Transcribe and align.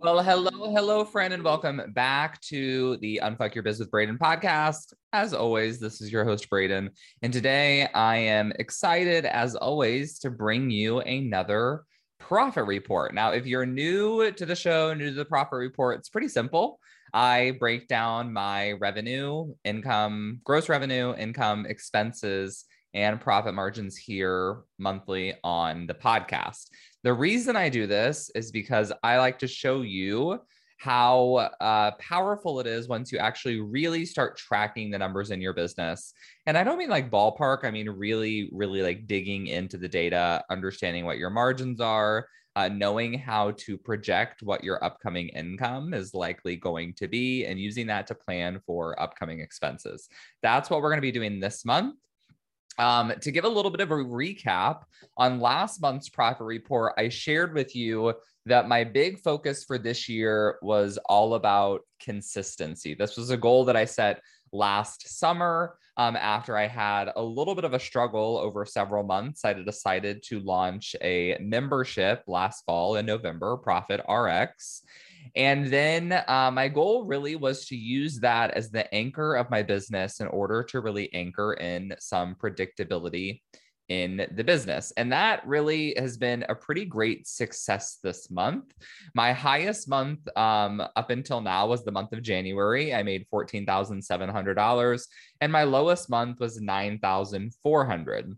Well, 0.00 0.22
hello, 0.22 0.72
hello, 0.72 1.04
friend, 1.04 1.34
and 1.34 1.42
welcome 1.42 1.82
back 1.88 2.40
to 2.42 2.96
the 2.98 3.20
Unfuck 3.20 3.56
Your 3.56 3.64
Biz 3.64 3.80
with 3.80 3.90
Braden 3.90 4.16
podcast. 4.16 4.92
As 5.12 5.34
always, 5.34 5.80
this 5.80 6.00
is 6.00 6.12
your 6.12 6.24
host, 6.24 6.48
Braden. 6.48 6.90
And 7.22 7.32
today 7.32 7.88
I 7.92 8.18
am 8.18 8.52
excited, 8.60 9.26
as 9.26 9.56
always, 9.56 10.20
to 10.20 10.30
bring 10.30 10.70
you 10.70 11.00
another 11.00 11.82
profit 12.20 12.66
report. 12.66 13.12
Now, 13.12 13.32
if 13.32 13.44
you're 13.44 13.66
new 13.66 14.30
to 14.30 14.46
the 14.46 14.54
show, 14.54 14.94
new 14.94 15.10
to 15.10 15.16
the 15.16 15.24
profit 15.24 15.58
report, 15.58 15.98
it's 15.98 16.08
pretty 16.08 16.28
simple. 16.28 16.78
I 17.12 17.56
break 17.58 17.88
down 17.88 18.32
my 18.32 18.72
revenue, 18.72 19.52
income, 19.64 20.40
gross 20.44 20.68
revenue, 20.68 21.12
income, 21.16 21.66
expenses, 21.66 22.64
and 22.94 23.20
profit 23.20 23.54
margins 23.54 23.96
here 23.96 24.62
monthly 24.78 25.34
on 25.42 25.86
the 25.86 25.94
podcast. 25.94 26.68
The 27.08 27.14
reason 27.14 27.56
I 27.56 27.70
do 27.70 27.86
this 27.86 28.30
is 28.34 28.52
because 28.52 28.92
I 29.02 29.16
like 29.16 29.38
to 29.38 29.48
show 29.48 29.80
you 29.80 30.40
how 30.76 31.48
uh, 31.58 31.92
powerful 31.92 32.60
it 32.60 32.66
is 32.66 32.86
once 32.86 33.10
you 33.10 33.16
actually 33.16 33.60
really 33.60 34.04
start 34.04 34.36
tracking 34.36 34.90
the 34.90 34.98
numbers 34.98 35.30
in 35.30 35.40
your 35.40 35.54
business. 35.54 36.12
And 36.44 36.58
I 36.58 36.64
don't 36.64 36.76
mean 36.76 36.90
like 36.90 37.10
ballpark, 37.10 37.64
I 37.64 37.70
mean 37.70 37.88
really, 37.88 38.50
really 38.52 38.82
like 38.82 39.06
digging 39.06 39.46
into 39.46 39.78
the 39.78 39.88
data, 39.88 40.44
understanding 40.50 41.06
what 41.06 41.16
your 41.16 41.30
margins 41.30 41.80
are, 41.80 42.28
uh, 42.56 42.68
knowing 42.68 43.14
how 43.14 43.52
to 43.52 43.78
project 43.78 44.42
what 44.42 44.62
your 44.62 44.84
upcoming 44.84 45.28
income 45.30 45.94
is 45.94 46.12
likely 46.12 46.56
going 46.56 46.92
to 46.98 47.08
be, 47.08 47.46
and 47.46 47.58
using 47.58 47.86
that 47.86 48.06
to 48.08 48.14
plan 48.14 48.60
for 48.66 49.00
upcoming 49.00 49.40
expenses. 49.40 50.10
That's 50.42 50.68
what 50.68 50.82
we're 50.82 50.90
going 50.90 50.98
to 50.98 51.00
be 51.00 51.10
doing 51.10 51.40
this 51.40 51.64
month. 51.64 51.94
Um, 52.78 53.12
to 53.20 53.30
give 53.32 53.44
a 53.44 53.48
little 53.48 53.70
bit 53.70 53.80
of 53.80 53.90
a 53.90 53.94
recap 53.94 54.82
on 55.16 55.40
last 55.40 55.82
month's 55.82 56.08
profit 56.08 56.46
report, 56.46 56.94
I 56.96 57.08
shared 57.08 57.54
with 57.54 57.74
you 57.74 58.14
that 58.46 58.68
my 58.68 58.84
big 58.84 59.18
focus 59.20 59.64
for 59.64 59.78
this 59.78 60.08
year 60.08 60.58
was 60.62 60.98
all 61.06 61.34
about 61.34 61.82
consistency. 62.00 62.94
This 62.94 63.16
was 63.16 63.30
a 63.30 63.36
goal 63.36 63.64
that 63.66 63.76
I 63.76 63.84
set 63.84 64.22
last 64.52 65.18
summer 65.18 65.76
um, 65.96 66.16
after 66.16 66.56
I 66.56 66.68
had 66.68 67.10
a 67.16 67.22
little 67.22 67.54
bit 67.54 67.64
of 67.64 67.74
a 67.74 67.80
struggle 67.80 68.38
over 68.38 68.64
several 68.64 69.02
months. 69.02 69.44
I 69.44 69.52
decided 69.52 70.22
to 70.24 70.40
launch 70.40 70.94
a 71.02 71.36
membership 71.40 72.22
last 72.26 72.64
fall 72.64 72.96
in 72.96 73.04
November, 73.04 73.56
Profit 73.56 74.00
RX. 74.08 74.82
And 75.36 75.66
then 75.66 76.12
uh, 76.26 76.50
my 76.52 76.68
goal 76.68 77.04
really 77.04 77.36
was 77.36 77.66
to 77.66 77.76
use 77.76 78.18
that 78.20 78.52
as 78.52 78.70
the 78.70 78.92
anchor 78.94 79.34
of 79.34 79.50
my 79.50 79.62
business 79.62 80.20
in 80.20 80.26
order 80.28 80.62
to 80.64 80.80
really 80.80 81.12
anchor 81.14 81.54
in 81.54 81.94
some 81.98 82.34
predictability 82.34 83.40
in 83.88 84.26
the 84.34 84.44
business. 84.44 84.92
And 84.96 85.10
that 85.12 85.46
really 85.46 85.94
has 85.96 86.18
been 86.18 86.44
a 86.48 86.54
pretty 86.54 86.84
great 86.84 87.26
success 87.26 87.98
this 88.02 88.30
month. 88.30 88.74
My 89.14 89.32
highest 89.32 89.88
month 89.88 90.20
um, 90.36 90.82
up 90.94 91.10
until 91.10 91.40
now 91.40 91.66
was 91.66 91.84
the 91.84 91.92
month 91.92 92.12
of 92.12 92.22
January. 92.22 92.94
I 92.94 93.02
made 93.02 93.26
$14,700. 93.32 95.06
And 95.40 95.52
my 95.52 95.64
lowest 95.64 96.10
month 96.10 96.40
was 96.40 96.60
9,400 96.60 98.36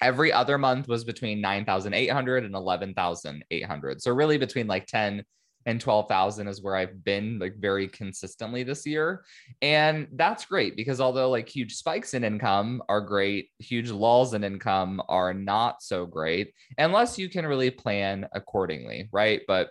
every 0.00 0.32
other 0.32 0.58
month 0.58 0.88
was 0.88 1.04
between 1.04 1.40
9,800 1.40 2.44
and 2.44 2.54
11,800. 2.54 4.02
So 4.02 4.12
really 4.12 4.36
between 4.36 4.66
like 4.66 4.86
10 4.86 5.22
and 5.66 5.80
12,000 5.80 6.48
is 6.48 6.62
where 6.62 6.76
I've 6.76 7.04
been 7.04 7.38
like 7.38 7.56
very 7.56 7.88
consistently 7.88 8.62
this 8.62 8.86
year. 8.86 9.24
And 9.60 10.08
that's 10.12 10.44
great 10.44 10.76
because 10.76 11.00
although 11.00 11.30
like 11.30 11.48
huge 11.48 11.74
spikes 11.74 12.14
in 12.14 12.24
income 12.24 12.82
are 12.88 13.00
great, 13.00 13.50
huge 13.58 13.90
lulls 13.90 14.34
in 14.34 14.44
income 14.44 15.02
are 15.08 15.34
not 15.34 15.82
so 15.82 16.06
great 16.06 16.54
unless 16.78 17.18
you 17.18 17.28
can 17.28 17.46
really 17.46 17.70
plan 17.70 18.28
accordingly, 18.32 19.08
right? 19.12 19.42
But 19.46 19.70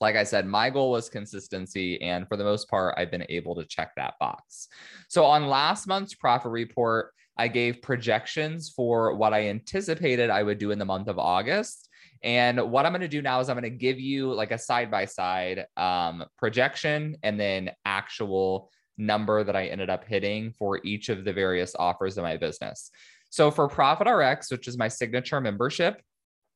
like 0.00 0.16
I 0.16 0.24
said, 0.24 0.46
my 0.46 0.70
goal 0.70 0.90
was 0.90 1.08
consistency. 1.08 2.00
And 2.00 2.28
for 2.28 2.36
the 2.36 2.44
most 2.44 2.68
part, 2.70 2.94
I've 2.96 3.10
been 3.10 3.26
able 3.28 3.56
to 3.56 3.64
check 3.64 3.92
that 3.96 4.14
box. 4.20 4.68
So 5.08 5.24
on 5.24 5.48
last 5.48 5.86
month's 5.86 6.14
profit 6.14 6.52
report, 6.52 7.12
I 7.36 7.48
gave 7.48 7.82
projections 7.82 8.70
for 8.70 9.14
what 9.14 9.32
I 9.32 9.48
anticipated 9.48 10.30
I 10.30 10.42
would 10.42 10.58
do 10.58 10.72
in 10.72 10.78
the 10.78 10.84
month 10.84 11.08
of 11.08 11.18
August. 11.18 11.87
And 12.22 12.70
what 12.70 12.86
I'm 12.86 12.92
going 12.92 13.00
to 13.02 13.08
do 13.08 13.22
now 13.22 13.40
is 13.40 13.48
I'm 13.48 13.54
going 13.54 13.70
to 13.70 13.70
give 13.70 14.00
you 14.00 14.32
like 14.32 14.50
a 14.50 14.58
side 14.58 14.90
by 14.90 15.04
side 15.04 15.66
projection 16.36 17.16
and 17.22 17.38
then 17.38 17.70
actual 17.84 18.70
number 18.96 19.44
that 19.44 19.54
I 19.54 19.66
ended 19.66 19.90
up 19.90 20.04
hitting 20.04 20.52
for 20.58 20.80
each 20.84 21.08
of 21.08 21.24
the 21.24 21.32
various 21.32 21.74
offers 21.78 22.18
of 22.18 22.24
my 22.24 22.36
business. 22.36 22.90
So 23.30 23.50
for 23.50 23.68
Profit 23.68 24.08
RX, 24.08 24.50
which 24.50 24.66
is 24.68 24.78
my 24.78 24.88
signature 24.88 25.40
membership, 25.40 26.02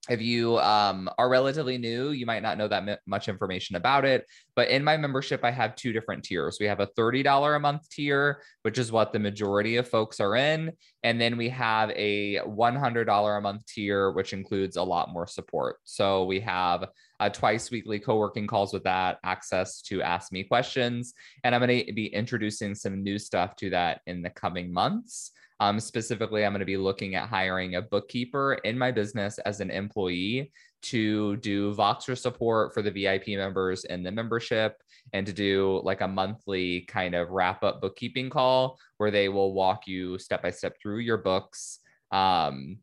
if 0.09 0.21
you 0.21 0.59
um, 0.59 1.09
are 1.17 1.29
relatively 1.29 1.79
new, 1.79 2.11
you 2.11 2.27
might 2.27 2.43
not 2.43 2.59
know 2.59 2.67
that 2.67 3.01
much 3.07 3.29
information 3.29 3.77
about 3.77 4.05
it. 4.05 4.27
But 4.57 4.69
in 4.69 4.83
my 4.83 4.97
membership, 4.97 5.45
I 5.45 5.53
have 5.53 5.77
two 5.77 5.93
different 5.93 6.25
tiers. 6.25 6.57
We 6.59 6.67
have 6.67 6.81
a 6.81 6.89
$30 6.89 7.57
a 7.57 7.61
month 7.61 7.89
tier, 7.89 8.43
which 8.63 8.79
is 8.79 8.91
what 8.91 9.13
the 9.13 9.21
majority 9.21 9.77
of 9.77 9.89
folks 9.89 10.19
are 10.19 10.35
in. 10.35 10.73
And 11.05 11.21
then 11.21 11.37
we 11.37 11.49
have 11.51 11.91
a 11.91 12.39
$100 12.39 13.39
a 13.39 13.41
month 13.41 13.67
tier, 13.67 14.11
which 14.11 14.33
includes 14.33 14.77
a 14.77 14.83
lot 14.83 15.13
more 15.13 15.27
support. 15.29 15.77
So 15.85 16.25
we 16.25 16.41
have 16.41 16.89
uh, 17.21 17.29
twice 17.29 17.71
weekly 17.71 18.01
co 18.01 18.17
working 18.17 18.49
calls 18.49 18.73
with 18.73 18.83
that, 18.83 19.19
access 19.23 19.83
to 19.83 20.03
ask 20.03 20.33
me 20.33 20.43
questions. 20.43 21.15
And 21.45 21.55
I'm 21.55 21.61
going 21.65 21.87
to 21.87 21.93
be 21.93 22.07
introducing 22.07 22.75
some 22.75 23.05
new 23.05 23.21
stuff 23.21 23.55
to 23.57 23.71
that 23.71 24.01
in 24.09 24.23
the 24.23 24.31
coming 24.31 24.73
months. 24.73 25.31
Um, 25.63 25.79
specifically, 25.79 26.45
I'm 26.45 26.51
going 26.51 26.59
to 26.59 26.67
be 26.67 26.77
looking 26.77 27.15
at 27.15 27.29
hiring 27.29 27.77
a 27.77 27.83
bookkeeper 27.83 28.55
in 28.65 28.77
my 28.77 28.91
business 28.91 29.39
as 29.39 29.61
an 29.61 29.71
employee 29.71 30.51
to 30.91 31.37
do 31.37 31.73
Voxer 31.73 32.19
support 32.19 32.75
for 32.75 32.83
the 32.83 32.91
VIP 32.91 33.29
members 33.29 33.85
in 33.85 34.03
the 34.03 34.11
membership 34.11 34.83
and 35.13 35.25
to 35.25 35.33
do 35.33 35.81
like 35.85 36.01
a 36.01 36.09
monthly 36.09 36.81
kind 36.89 37.15
of 37.15 37.31
wrap 37.31 37.63
up 37.63 37.81
bookkeeping 37.81 38.29
call 38.29 38.77
where 38.97 39.13
they 39.13 39.29
will 39.29 39.55
walk 39.55 39.87
you 39.87 40.19
step 40.19 40.43
by 40.43 40.51
step 40.51 40.75
through 40.83 40.99
your 40.99 41.19
books. 41.19 41.79
Um, 42.11 42.79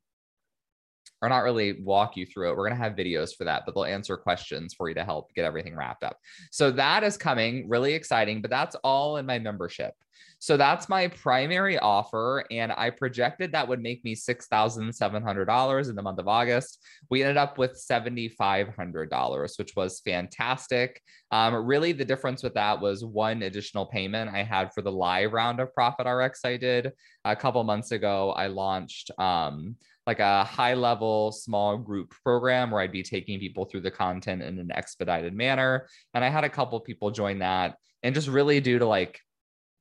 or 1.22 1.28
not 1.28 1.44
really 1.44 1.81
walk 1.81 2.16
you 2.16 2.25
through 2.25 2.50
it. 2.50 2.56
We're 2.56 2.69
going 2.69 2.79
to 2.79 2.84
have 2.84 2.94
videos 2.94 3.35
for 3.35 3.44
that, 3.44 3.63
but 3.66 3.75
they'll 3.75 3.84
answer 3.84 4.16
questions 4.16 4.73
for 4.73 4.88
you 4.88 4.95
to 4.95 5.03
help 5.03 5.34
get 5.34 5.44
everything 5.44 5.75
wrapped 5.75 6.06
up. 6.06 6.18
So 6.50 6.72
that 6.72 7.03
is 7.03 7.18
coming, 7.18 7.68
really 7.68 7.94
exciting, 7.94 8.41
but 8.41 8.50
that's 8.50 8.78
all 8.85 9.18
in 9.18 9.25
my 9.25 9.38
membership. 9.38 9.94
So 10.39 10.55
that's 10.55 10.88
my 10.88 11.09
primary 11.09 11.77
offer. 11.77 12.45
And 12.50 12.72
I 12.72 12.89
projected 12.89 13.51
that 13.51 13.67
would 13.67 13.81
make 13.81 14.03
me 14.05 14.16
$6,700 14.16 15.89
in 15.89 15.95
the 15.95 16.01
month 16.01 16.19
of 16.19 16.29
August. 16.29 16.83
We 17.09 17.23
ended 17.23 17.35
up 17.35 17.57
with 17.57 17.73
$7,500, 17.73 19.59
which 19.59 19.75
was 19.75 20.00
fantastic. 20.00 21.01
Um, 21.31 21.53
really, 21.55 21.91
the 21.91 22.05
difference 22.05 22.41
with 22.41 22.53
that 22.53 22.79
was 22.79 23.03
one 23.03 23.44
additional 23.44 23.85
payment 23.85 24.33
I 24.33 24.44
had 24.44 24.73
for 24.73 24.81
the 24.81 24.91
live 24.91 25.33
round 25.33 25.59
of 25.59 25.73
Profit 25.73 26.07
RX 26.07 26.45
I 26.45 26.56
did 26.56 26.94
a 27.25 27.35
couple 27.35 27.63
months 27.66 27.91
ago. 27.91 28.31
I 28.31 28.47
launched. 28.47 29.11
Um, 29.19 29.75
like 30.07 30.19
a 30.19 30.44
high 30.44 30.73
level 30.73 31.31
small 31.31 31.77
group 31.77 32.15
program 32.24 32.71
where 32.71 32.81
I'd 32.81 32.92
be 32.92 33.03
taking 33.03 33.39
people 33.39 33.65
through 33.65 33.81
the 33.81 33.92
content 33.92 34.42
in 34.42 34.57
an 34.57 34.71
expedited 34.71 35.35
manner. 35.35 35.85
And 36.15 36.24
I 36.24 36.30
had 36.30 36.44
a 36.44 36.50
couple 36.50 36.80
people 36.80 37.12
join 37.12 37.38
that 37.39 37.75
and 38.01 38.15
just 38.15 38.27
really 38.27 38.59
due 38.59 38.80
to 38.80 38.88
like 38.88 39.21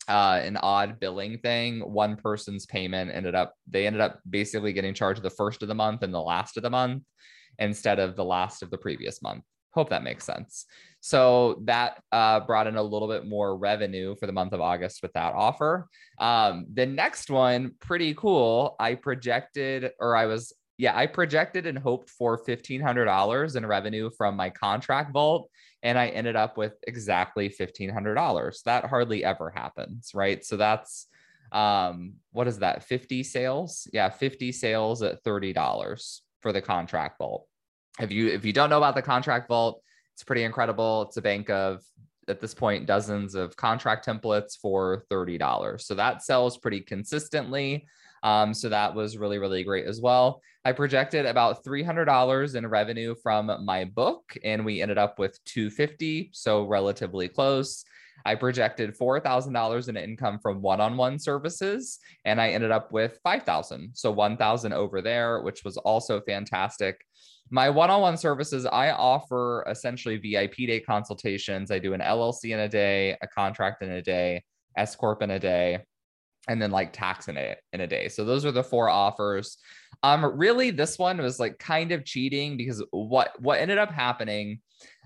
uh, 0.09 0.41
an 0.43 0.57
odd 0.57 0.99
billing 0.99 1.39
thing. 1.39 1.81
One 1.81 2.17
person's 2.17 2.67
payment 2.67 3.11
ended 3.13 3.35
up, 3.35 3.55
they 3.69 3.87
ended 3.87 4.01
up 4.01 4.21
basically 4.29 4.73
getting 4.73 4.95
charged 4.95 5.23
the 5.23 5.31
first 5.31 5.63
of 5.63 5.69
the 5.69 5.75
month 5.75 6.03
and 6.03 6.13
the 6.13 6.21
last 6.21 6.57
of 6.57 6.63
the 6.63 6.71
month 6.71 7.05
instead 7.59 7.99
of 7.99 8.17
the 8.17 8.25
last 8.25 8.63
of 8.63 8.71
the 8.71 8.79
previous 8.79 9.23
month. 9.23 9.45
Hope 9.73 9.91
that 9.91 10.03
makes 10.03 10.25
sense. 10.25 10.65
So 11.01 11.63
that 11.65 12.03
uh, 12.11 12.41
brought 12.41 12.67
in 12.67 12.77
a 12.77 12.83
little 12.83 13.07
bit 13.07 13.27
more 13.27 13.57
revenue 13.57 14.17
for 14.19 14.27
the 14.27 14.33
month 14.33 14.53
of 14.53 14.61
August 14.61 15.03
with 15.03 15.13
that 15.13 15.35
offer. 15.35 15.87
Um, 16.19 16.67
the 16.73 16.87
next 16.87 17.31
one, 17.31 17.75
pretty 17.79 18.15
cool. 18.15 18.75
I 18.81 18.95
projected, 18.95 19.93
or 20.01 20.17
I 20.17 20.27
was, 20.27 20.53
yeah, 20.79 20.97
I 20.97 21.07
projected 21.07 21.67
and 21.67 21.77
hoped 21.77 22.09
for 22.09 22.39
$1,500 22.39 23.57
in 23.57 23.67
revenue 23.67 24.11
from 24.17 24.37
my 24.37 24.49
contract 24.49 25.13
vault 25.13 25.51
and 25.83 25.99
I 25.99 26.09
ended 26.09 26.37
up 26.37 26.57
with 26.57 26.75
exactly 26.87 27.49
$1500. 27.49 28.63
That 28.63 28.85
hardly 28.85 29.25
ever 29.25 29.51
happens, 29.51 30.13
right? 30.15 30.45
So 30.45 30.57
that's 30.57 31.07
um 31.51 32.15
what 32.33 32.47
is 32.47 32.59
that 32.59 32.85
50 32.85 33.23
sales? 33.23 33.89
Yeah, 33.93 34.11
50 34.11 34.53
sales 34.53 35.03
at 35.03 35.25
$30 35.25 36.21
for 36.41 36.53
the 36.53 36.61
contract 36.61 37.19
vault. 37.19 37.47
If 38.01 38.13
you 38.13 38.29
if 38.29 38.45
you 38.45 38.53
don't 38.53 38.71
know 38.71 38.79
about 38.79 38.95
the 38.95 39.03
contract 39.03 39.49
vault, 39.49 39.83
It's 40.15 40.25
pretty 40.25 40.45
incredible. 40.45 41.03
It's 41.03 41.17
a 41.17 41.23
bank 41.23 41.51
of 41.51 41.83
at 42.29 42.41
this 42.41 42.55
point 42.55 42.87
dozens 42.87 43.35
of 43.35 43.57
contract 43.57 44.07
templates 44.07 44.57
for 44.61 45.05
$30. 45.11 45.81
So 45.81 45.95
that 45.95 46.23
sells 46.23 46.59
pretty 46.59 46.81
consistently. 46.81 47.87
Um, 48.23 48.55
so 48.55 48.69
that 48.69 48.95
was 48.95 49.17
really, 49.17 49.39
really 49.39 49.65
great 49.65 49.87
as 49.87 50.01
well. 50.01 50.41
I 50.65 50.73
projected 50.73 51.25
about 51.25 51.65
$300 51.65 52.55
in 52.55 52.67
revenue 52.67 53.15
from 53.23 53.51
my 53.65 53.85
book, 53.85 54.37
and 54.45 54.65
we 54.65 54.83
ended 54.83 54.99
up 54.99 55.19
with 55.19 55.39
250, 55.45 56.31
so 56.33 56.67
relatively 56.67 57.29
close. 57.29 57.85
I 58.25 58.35
projected 58.35 58.97
$4,000 58.99 59.89
in 59.89 59.97
income 59.97 60.39
from 60.41 60.61
one-on-one 60.61 61.19
services 61.19 61.99
and 62.25 62.41
I 62.41 62.51
ended 62.51 62.71
up 62.71 62.93
with 62.93 63.19
5,000. 63.23 63.93
So 63.95 64.11
1,000 64.11 64.73
over 64.73 65.01
there, 65.01 65.43
which 65.43 65.65
was 65.65 65.77
also 65.79 66.21
fantastic. 66.23 67.01
My 67.51 67.71
one-on-one 67.71 68.17
services, 68.17 68.67
I 68.67 68.91
offer 68.91 69.65
essentially 69.69 70.19
VIP 70.19 70.57
day 70.67 70.81
consultations. 70.81 71.71
I 71.71 71.79
do 71.79 71.95
an 71.95 72.01
LLC 72.01 72.53
in 72.53 72.61
a 72.61 72.69
day, 72.69 73.17
a 73.23 73.27
contract 73.27 73.83
in 73.83 73.91
a 73.93 74.03
day, 74.03 74.43
S 74.77 74.95
corp 74.95 75.23
in 75.23 75.31
a 75.31 75.39
day, 75.39 75.79
and 76.47 76.61
then 76.61 76.71
like 76.71 76.93
tax 76.93 77.29
in 77.29 77.37
in 77.73 77.81
a 77.81 77.87
day. 77.87 78.09
So 78.09 78.25
those 78.25 78.45
are 78.45 78.53
the 78.53 78.63
four 78.63 78.89
offers. 78.89 79.59
Um, 80.03 80.25
really, 80.25 80.71
this 80.71 80.99
one 80.99 81.19
was 81.19 81.41
like 81.41 81.59
kind 81.59 81.93
of 81.93 82.05
cheating 82.05 82.57
because 82.57 82.83
what 82.91 83.33
what 83.41 83.61
ended 83.61 83.79
up 83.79 83.91
happening, 83.91 84.61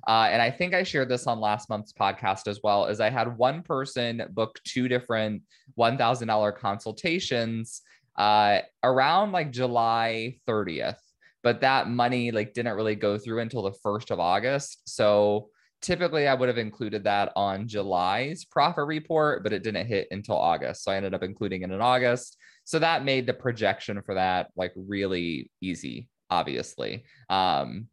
uh, 0.06 0.28
and 0.30 0.42
I 0.42 0.50
think 0.50 0.74
I 0.74 0.82
shared 0.82 1.08
this 1.08 1.26
on 1.26 1.40
last 1.40 1.68
month's 1.68 1.92
podcast 1.92 2.46
as 2.46 2.60
well, 2.62 2.86
is 2.86 3.00
I 3.00 3.10
had 3.10 3.38
one 3.38 3.62
person 3.62 4.22
book 4.30 4.58
two 4.64 4.88
different 4.88 5.42
one 5.74 5.96
thousand 5.96 6.28
dollar 6.28 6.52
consultations 6.52 7.80
uh, 8.16 8.58
around 8.82 9.32
like 9.32 9.50
July 9.50 10.36
thirtieth, 10.46 11.00
but 11.42 11.62
that 11.62 11.88
money 11.88 12.30
like 12.30 12.52
didn't 12.52 12.76
really 12.76 12.96
go 12.96 13.16
through 13.16 13.40
until 13.40 13.62
the 13.62 13.78
first 13.82 14.10
of 14.10 14.20
August. 14.20 14.82
So 14.86 15.48
typically 15.82 16.26
I 16.26 16.34
would 16.34 16.48
have 16.48 16.58
included 16.58 17.04
that 17.04 17.32
on 17.36 17.68
July's 17.68 18.44
profit 18.44 18.86
report, 18.86 19.42
but 19.42 19.52
it 19.52 19.62
didn't 19.62 19.86
hit 19.86 20.08
until 20.10 20.36
August. 20.36 20.84
So 20.84 20.92
I 20.92 20.96
ended 20.96 21.14
up 21.14 21.22
including 21.22 21.62
it 21.62 21.70
in 21.70 21.80
August. 21.80 22.38
So 22.64 22.78
that 22.78 23.04
made 23.04 23.26
the 23.26 23.34
projection 23.34 24.00
for 24.02 24.14
that 24.14 24.50
like 24.56 24.72
really 24.76 25.50
easy, 25.60 26.08
obviously. 26.30 27.04
Um, 27.28 27.88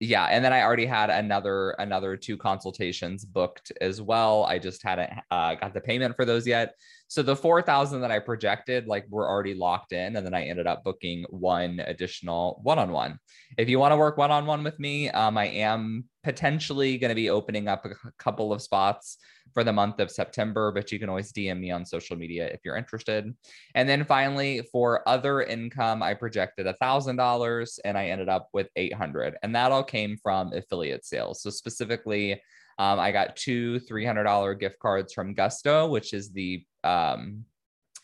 yeah 0.00 0.24
and 0.26 0.44
then 0.44 0.52
i 0.52 0.62
already 0.62 0.84
had 0.84 1.08
another 1.08 1.70
another 1.78 2.16
two 2.16 2.36
consultations 2.36 3.24
booked 3.24 3.72
as 3.80 4.02
well 4.02 4.44
i 4.44 4.58
just 4.58 4.82
hadn't 4.82 5.10
uh, 5.30 5.54
got 5.54 5.72
the 5.72 5.80
payment 5.80 6.14
for 6.14 6.24
those 6.24 6.46
yet 6.46 6.74
so 7.08 7.22
the 7.22 7.36
4000 7.36 8.00
that 8.00 8.10
i 8.10 8.18
projected 8.18 8.86
like 8.86 9.06
were 9.08 9.28
already 9.28 9.54
locked 9.54 9.92
in 9.92 10.16
and 10.16 10.26
then 10.26 10.34
i 10.34 10.44
ended 10.44 10.66
up 10.66 10.84
booking 10.84 11.24
one 11.30 11.80
additional 11.86 12.60
one-on-one 12.62 13.18
if 13.58 13.68
you 13.68 13.78
want 13.78 13.92
to 13.92 13.96
work 13.96 14.16
one-on-one 14.16 14.62
with 14.62 14.78
me 14.78 15.10
um, 15.10 15.36
i 15.36 15.46
am 15.46 16.04
potentially 16.22 16.98
going 16.98 17.10
to 17.10 17.14
be 17.14 17.30
opening 17.30 17.68
up 17.68 17.84
a 17.84 18.10
couple 18.18 18.52
of 18.52 18.60
spots 18.60 19.18
for 19.56 19.64
the 19.64 19.72
month 19.72 20.00
of 20.00 20.10
September, 20.10 20.70
but 20.72 20.92
you 20.92 20.98
can 20.98 21.08
always 21.08 21.32
DM 21.32 21.60
me 21.60 21.70
on 21.70 21.84
social 21.84 22.16
media 22.16 22.46
if 22.48 22.60
you're 22.64 22.76
interested. 22.76 23.32
And 23.74 23.88
then 23.88 24.04
finally, 24.04 24.62
for 24.72 25.08
other 25.08 25.42
income, 25.42 26.02
I 26.02 26.14
projected 26.14 26.66
$1,000 26.66 27.78
and 27.84 27.96
I 27.96 28.08
ended 28.08 28.28
up 28.28 28.48
with 28.52 28.68
800 28.76 29.36
and 29.42 29.54
that 29.54 29.72
all 29.72 29.84
came 29.84 30.16
from 30.22 30.52
affiliate 30.52 31.06
sales. 31.06 31.42
So 31.42 31.50
specifically, 31.50 32.40
um, 32.78 32.98
I 32.98 33.12
got 33.12 33.36
two 33.36 33.80
$300 33.80 34.60
gift 34.60 34.78
cards 34.78 35.12
from 35.12 35.34
Gusto, 35.34 35.88
which 35.88 36.12
is 36.12 36.30
the 36.30 36.64
um, 36.84 37.44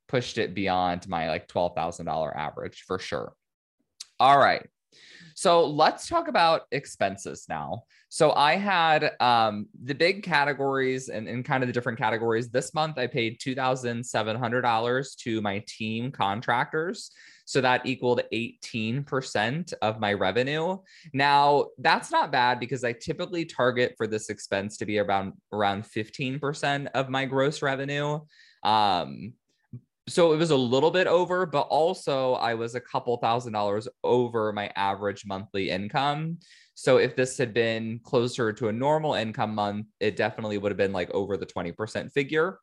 pushed 0.07 0.39
it 0.39 0.55
beyond 0.55 1.09
my 1.09 1.29
like 1.29 1.49
$12,000 1.49 2.37
average 2.37 2.85
for 2.87 3.01
sure. 3.01 3.33
All 4.21 4.39
right. 4.39 4.65
So 5.37 5.67
let's 5.67 6.09
talk 6.09 6.29
about 6.29 6.63
expenses 6.73 7.45
now. 7.47 7.83
So 8.09 8.33
I 8.33 8.57
had 8.57 9.13
um, 9.21 9.67
the 9.85 9.95
big 9.95 10.23
categories 10.23 11.11
and, 11.11 11.29
and 11.29 11.45
kind 11.45 11.63
of 11.63 11.67
the 11.67 11.75
different 11.75 11.99
categories. 11.99 12.49
This 12.49 12.73
month 12.73 12.97
I 12.97 13.07
paid 13.07 13.39
$2,700 13.39 15.17
to 15.19 15.41
my 15.43 15.63
team 15.69 16.11
contractors. 16.11 17.11
So 17.45 17.61
that 17.61 17.85
equaled 17.85 18.23
18% 18.33 19.75
of 19.83 20.01
my 20.01 20.15
revenue. 20.15 20.79
Now, 21.13 21.67
that's 21.79 22.11
not 22.11 22.33
bad 22.33 22.59
because 22.59 22.83
I 22.83 22.93
typically 22.93 23.45
target 23.45 23.93
for 23.99 24.07
this 24.07 24.31
expense 24.31 24.79
to 24.79 24.87
be 24.87 24.99
around 24.99 25.35
around 25.53 25.85
15% 25.85 26.89
of 26.95 27.11
my 27.11 27.27
gross 27.27 27.61
revenue. 27.61 28.21
Um, 28.63 29.35
so 30.09 30.33
it 30.33 30.37
was 30.37 30.51
a 30.51 30.57
little 30.57 30.91
bit 30.91 31.07
over, 31.07 31.47
but 31.47 31.63
also 31.63 32.35
I 32.35 32.55
was 32.55 32.75
a 32.75 32.81
couple 32.81 33.17
thousand 33.17 33.53
dollars 33.53 33.89
over 34.05 34.53
my 34.53 34.71
average 34.77 35.27
monthly 35.27 35.71
income. 35.71 36.39
So 36.75 36.99
if 36.99 37.17
this 37.17 37.39
had 37.39 37.53
been 37.53 38.01
closer 38.05 38.53
to 38.53 38.69
a 38.69 38.73
normal 38.73 39.15
income 39.15 39.55
month, 39.55 39.87
it 39.99 40.15
definitely 40.15 40.59
would 40.59 40.71
have 40.71 40.77
been 40.77 40.93
like 40.93 41.11
over 41.11 41.37
the 41.37 41.47
20% 41.47 42.13
figure, 42.13 42.61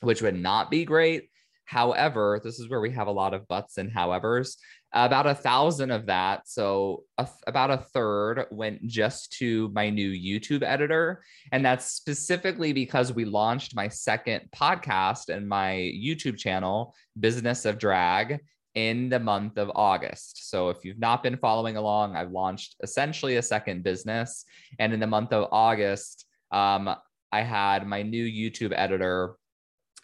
which 0.00 0.22
would 0.22 0.34
not 0.34 0.70
be 0.70 0.84
great. 0.84 1.28
However, 1.70 2.40
this 2.42 2.58
is 2.58 2.68
where 2.68 2.80
we 2.80 2.90
have 2.90 3.06
a 3.06 3.12
lot 3.12 3.32
of 3.32 3.46
buts 3.46 3.78
and 3.78 3.92
howevers. 3.92 4.56
About 4.92 5.28
a 5.28 5.36
thousand 5.36 5.92
of 5.92 6.06
that, 6.06 6.48
so 6.48 7.04
a, 7.16 7.28
about 7.46 7.70
a 7.70 7.76
third, 7.94 8.46
went 8.50 8.84
just 8.88 9.30
to 9.34 9.68
my 9.72 9.88
new 9.88 10.10
YouTube 10.10 10.64
editor. 10.64 11.22
And 11.52 11.64
that's 11.64 11.86
specifically 11.92 12.72
because 12.72 13.12
we 13.12 13.24
launched 13.24 13.76
my 13.76 13.86
second 13.86 14.48
podcast 14.52 15.28
and 15.28 15.48
my 15.48 15.74
YouTube 15.74 16.36
channel, 16.36 16.92
Business 17.20 17.64
of 17.64 17.78
Drag, 17.78 18.40
in 18.74 19.08
the 19.08 19.20
month 19.20 19.56
of 19.56 19.70
August. 19.76 20.50
So 20.50 20.70
if 20.70 20.84
you've 20.84 20.98
not 20.98 21.22
been 21.22 21.36
following 21.36 21.76
along, 21.76 22.16
I've 22.16 22.32
launched 22.32 22.74
essentially 22.82 23.36
a 23.36 23.42
second 23.42 23.84
business. 23.84 24.44
And 24.80 24.92
in 24.92 24.98
the 24.98 25.06
month 25.06 25.32
of 25.32 25.46
August, 25.52 26.26
um, 26.50 26.92
I 27.30 27.42
had 27.42 27.86
my 27.86 28.02
new 28.02 28.24
YouTube 28.24 28.72
editor 28.74 29.36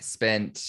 spent 0.01 0.63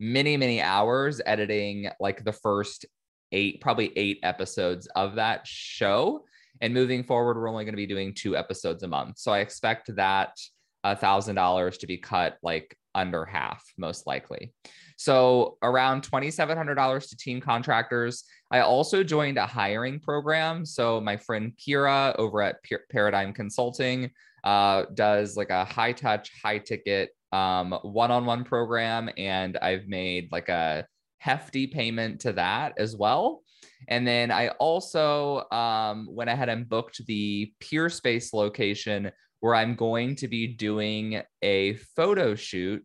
many, 0.00 0.36
many 0.36 0.60
hours 0.60 1.20
editing 1.26 1.88
like 2.00 2.24
the 2.24 2.32
first 2.32 2.86
eight, 3.32 3.60
probably 3.60 3.92
eight 3.96 4.18
episodes 4.22 4.88
of 4.96 5.16
that 5.16 5.46
show. 5.46 6.24
And 6.60 6.74
moving 6.74 7.04
forward, 7.04 7.36
we're 7.36 7.48
only 7.48 7.64
going 7.64 7.74
to 7.74 7.76
be 7.76 7.86
doing 7.86 8.14
two 8.14 8.36
episodes 8.36 8.82
a 8.82 8.88
month. 8.88 9.18
So 9.18 9.32
I 9.32 9.40
expect 9.40 9.94
that 9.96 10.36
a 10.84 10.96
thousand 10.96 11.36
dollars 11.36 11.78
to 11.78 11.86
be 11.86 11.98
cut 11.98 12.38
like 12.42 12.76
under 12.94 13.24
half, 13.24 13.64
most 13.76 14.06
likely. 14.06 14.52
So 14.96 15.58
around 15.62 16.02
$2,700 16.02 17.08
to 17.08 17.16
team 17.16 17.40
contractors. 17.40 18.24
I 18.50 18.60
also 18.60 19.04
joined 19.04 19.38
a 19.38 19.46
hiring 19.46 20.00
program. 20.00 20.66
So 20.66 21.00
my 21.00 21.16
friend 21.16 21.52
Kira 21.56 22.16
over 22.16 22.42
at 22.42 22.56
Paradigm 22.90 23.32
Consulting 23.32 24.10
uh, 24.42 24.86
does 24.94 25.36
like 25.36 25.50
a 25.50 25.64
high 25.64 25.92
touch, 25.92 26.32
high 26.42 26.58
ticket 26.58 27.10
um, 27.32 27.72
one-on-one 27.82 28.44
program 28.44 29.10
and 29.16 29.56
I've 29.58 29.86
made 29.86 30.30
like 30.32 30.48
a 30.48 30.86
hefty 31.18 31.66
payment 31.66 32.20
to 32.20 32.32
that 32.34 32.74
as 32.78 32.96
well. 32.96 33.42
And 33.88 34.06
then 34.06 34.30
I 34.30 34.48
also 34.48 35.48
um, 35.50 36.08
went 36.10 36.30
ahead 36.30 36.48
and 36.48 36.68
booked 36.68 37.04
the 37.06 37.52
Peerspace 37.60 38.32
location 38.32 39.10
where 39.40 39.54
I'm 39.54 39.74
going 39.76 40.16
to 40.16 40.28
be 40.28 40.48
doing 40.48 41.22
a 41.42 41.74
photo 41.96 42.34
shoot 42.34 42.84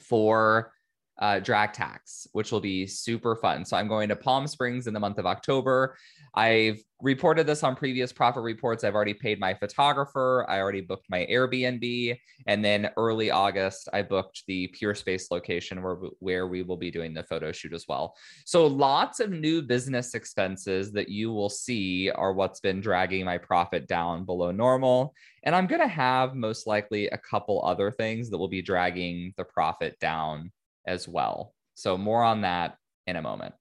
for 0.00 0.73
uh, 1.18 1.38
drag 1.38 1.72
tax, 1.72 2.26
which 2.32 2.50
will 2.50 2.60
be 2.60 2.86
super 2.86 3.36
fun. 3.36 3.64
So 3.64 3.76
I'm 3.76 3.88
going 3.88 4.08
to 4.08 4.16
Palm 4.16 4.46
Springs 4.46 4.86
in 4.86 4.94
the 4.94 5.00
month 5.00 5.18
of 5.18 5.26
October. 5.26 5.96
I've 6.34 6.80
reported 7.00 7.46
this 7.46 7.62
on 7.62 7.76
previous 7.76 8.12
profit 8.12 8.42
reports. 8.42 8.82
I've 8.82 8.94
already 8.94 9.14
paid 9.14 9.38
my 9.38 9.54
photographer. 9.54 10.44
I 10.48 10.58
already 10.58 10.80
booked 10.80 11.06
my 11.08 11.26
Airbnb. 11.30 12.18
And 12.48 12.64
then 12.64 12.90
early 12.96 13.30
August, 13.30 13.88
I 13.92 14.02
booked 14.02 14.42
the 14.48 14.74
Peerspace 14.80 15.30
location 15.30 15.82
where, 15.82 15.96
where 16.18 16.48
we 16.48 16.62
will 16.62 16.76
be 16.76 16.90
doing 16.90 17.14
the 17.14 17.22
photo 17.22 17.52
shoot 17.52 17.74
as 17.74 17.84
well. 17.88 18.16
So 18.44 18.66
lots 18.66 19.20
of 19.20 19.30
new 19.30 19.62
business 19.62 20.14
expenses 20.14 20.90
that 20.92 21.08
you 21.08 21.30
will 21.30 21.50
see 21.50 22.10
are 22.10 22.32
what's 22.32 22.60
been 22.60 22.80
dragging 22.80 23.24
my 23.24 23.38
profit 23.38 23.86
down 23.86 24.24
below 24.24 24.50
normal. 24.50 25.14
And 25.44 25.54
I'm 25.54 25.66
going 25.66 25.82
to 25.82 25.86
have 25.86 26.34
most 26.34 26.66
likely 26.66 27.06
a 27.08 27.18
couple 27.18 27.64
other 27.64 27.92
things 27.92 28.30
that 28.30 28.38
will 28.38 28.48
be 28.48 28.62
dragging 28.62 29.34
the 29.36 29.44
profit 29.44 29.96
down 30.00 30.50
as 30.86 31.08
well. 31.08 31.54
So 31.74 31.98
more 31.98 32.22
on 32.22 32.42
that 32.42 32.76
in 33.06 33.16
a 33.16 33.22
moment. 33.22 33.54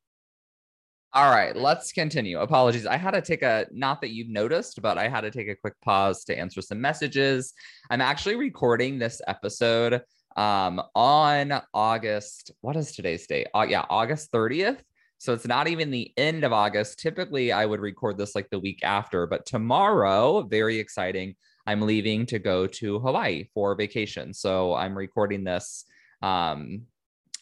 All 1.15 1.29
right, 1.29 1.55
let's 1.55 1.91
continue. 1.91 2.39
Apologies. 2.39 2.87
I 2.87 2.97
had 2.97 3.11
to 3.11 3.21
take 3.21 3.43
a, 3.43 3.67
not 3.71 4.01
that 4.01 4.09
you've 4.09 4.29
noticed, 4.29 4.81
but 4.81 4.97
I 4.97 5.07
had 5.07 5.21
to 5.21 5.31
take 5.31 5.47
a 5.47 5.55
quick 5.55 5.75
pause 5.81 6.23
to 6.25 6.37
answer 6.37 6.59
some 6.61 6.81
messages. 6.81 7.53
I'm 7.91 8.01
actually 8.01 8.35
recording 8.35 8.97
this 8.97 9.21
episode 9.27 10.01
um, 10.35 10.81
on 10.95 11.61
August, 11.73 12.51
what 12.61 12.75
is 12.75 12.91
today's 12.91 13.27
date? 13.27 13.47
Uh, 13.53 13.65
yeah, 13.67 13.85
August 13.89 14.31
30th. 14.31 14.79
So 15.17 15.33
it's 15.33 15.47
not 15.47 15.67
even 15.67 15.91
the 15.91 16.11
end 16.17 16.43
of 16.43 16.51
August. 16.51 16.99
Typically, 16.99 17.51
I 17.51 17.65
would 17.65 17.79
record 17.79 18.17
this 18.17 18.35
like 18.35 18.49
the 18.49 18.59
week 18.59 18.79
after, 18.83 19.25
but 19.25 19.45
tomorrow, 19.45 20.41
very 20.41 20.79
exciting. 20.79 21.35
I'm 21.65 21.81
leaving 21.81 22.25
to 22.25 22.39
go 22.39 22.67
to 22.67 22.99
Hawaii 22.99 23.45
for 23.53 23.73
vacation. 23.75 24.33
So 24.33 24.73
I'm 24.73 24.97
recording 24.97 25.43
this 25.43 25.85
um, 26.21 26.81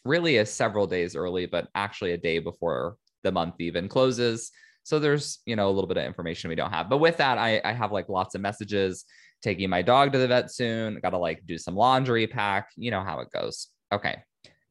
really 0.06 0.38
is 0.38 0.52
several 0.52 0.88
days 0.88 1.16
early, 1.16 1.46
but 1.46 1.68
actually 1.76 2.14
a 2.14 2.18
day 2.18 2.40
before 2.40 2.98
the 3.24 3.32
month 3.32 3.56
even 3.60 3.88
closes. 3.88 4.52
So 4.84 5.00
there's, 5.00 5.40
you 5.46 5.56
know, 5.56 5.70
a 5.70 5.72
little 5.72 5.88
bit 5.88 5.98
of 5.98 6.06
information 6.06 6.50
we 6.50 6.56
don't 6.56 6.72
have. 6.72 6.90
But 6.90 6.98
with 6.98 7.18
that, 7.18 7.38
I, 7.38 7.62
I 7.64 7.72
have 7.74 7.92
like 7.92 8.10
lots 8.10 8.34
of 8.34 8.42
messages 8.42 9.06
taking 9.42 9.70
my 9.70 9.82
dog 9.82 10.12
to 10.14 10.18
the 10.18 10.28
vet 10.28 10.52
soon. 10.52 11.00
Got 11.02 11.12
to 11.12 11.18
like 11.18 11.42
do 11.46 11.58
some 11.58 11.76
laundry 11.76 12.28
pack. 12.28 12.70
You 12.76 12.92
know 12.92 13.04
how 13.04 13.20
it 13.20 13.30
goes. 13.32 13.68
Okay. 13.94 14.18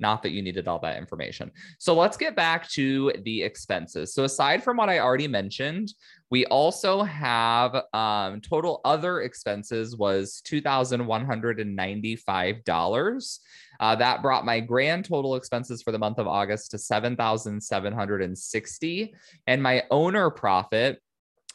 Not 0.01 0.23
that 0.23 0.31
you 0.31 0.41
needed 0.43 0.67
all 0.67 0.79
that 0.81 0.97
information. 0.97 1.53
So 1.79 1.95
let's 1.95 2.17
get 2.17 2.35
back 2.35 2.67
to 2.71 3.13
the 3.25 3.43
expenses. 3.43 4.15
So 4.15 4.25
aside 4.25 4.65
from 4.65 4.79
what 4.79 4.89
I 4.89 4.99
already 4.99 5.29
mentioned, 5.29 5.93
we 6.31 6.47
also 6.47 7.03
have 7.03 7.85
um, 7.93 8.41
total 8.41 8.81
other 8.85 9.21
expenses 9.21 9.95
was 9.97 10.43
$2,195. 10.47 13.39
Uh, 13.81 13.97
that 13.97 14.23
brought 14.23 14.45
my 14.45 14.61
grand 14.61 15.05
total 15.05 15.35
expenses 15.37 15.83
for 15.83 15.93
the 15.93 15.99
month 15.99 16.19
of 16.19 16.27
August 16.27 16.71
to 16.71 16.79
7,760. 16.79 19.15
And 19.47 19.63
my 19.63 19.85
owner 19.91 20.31
profit 20.31 21.03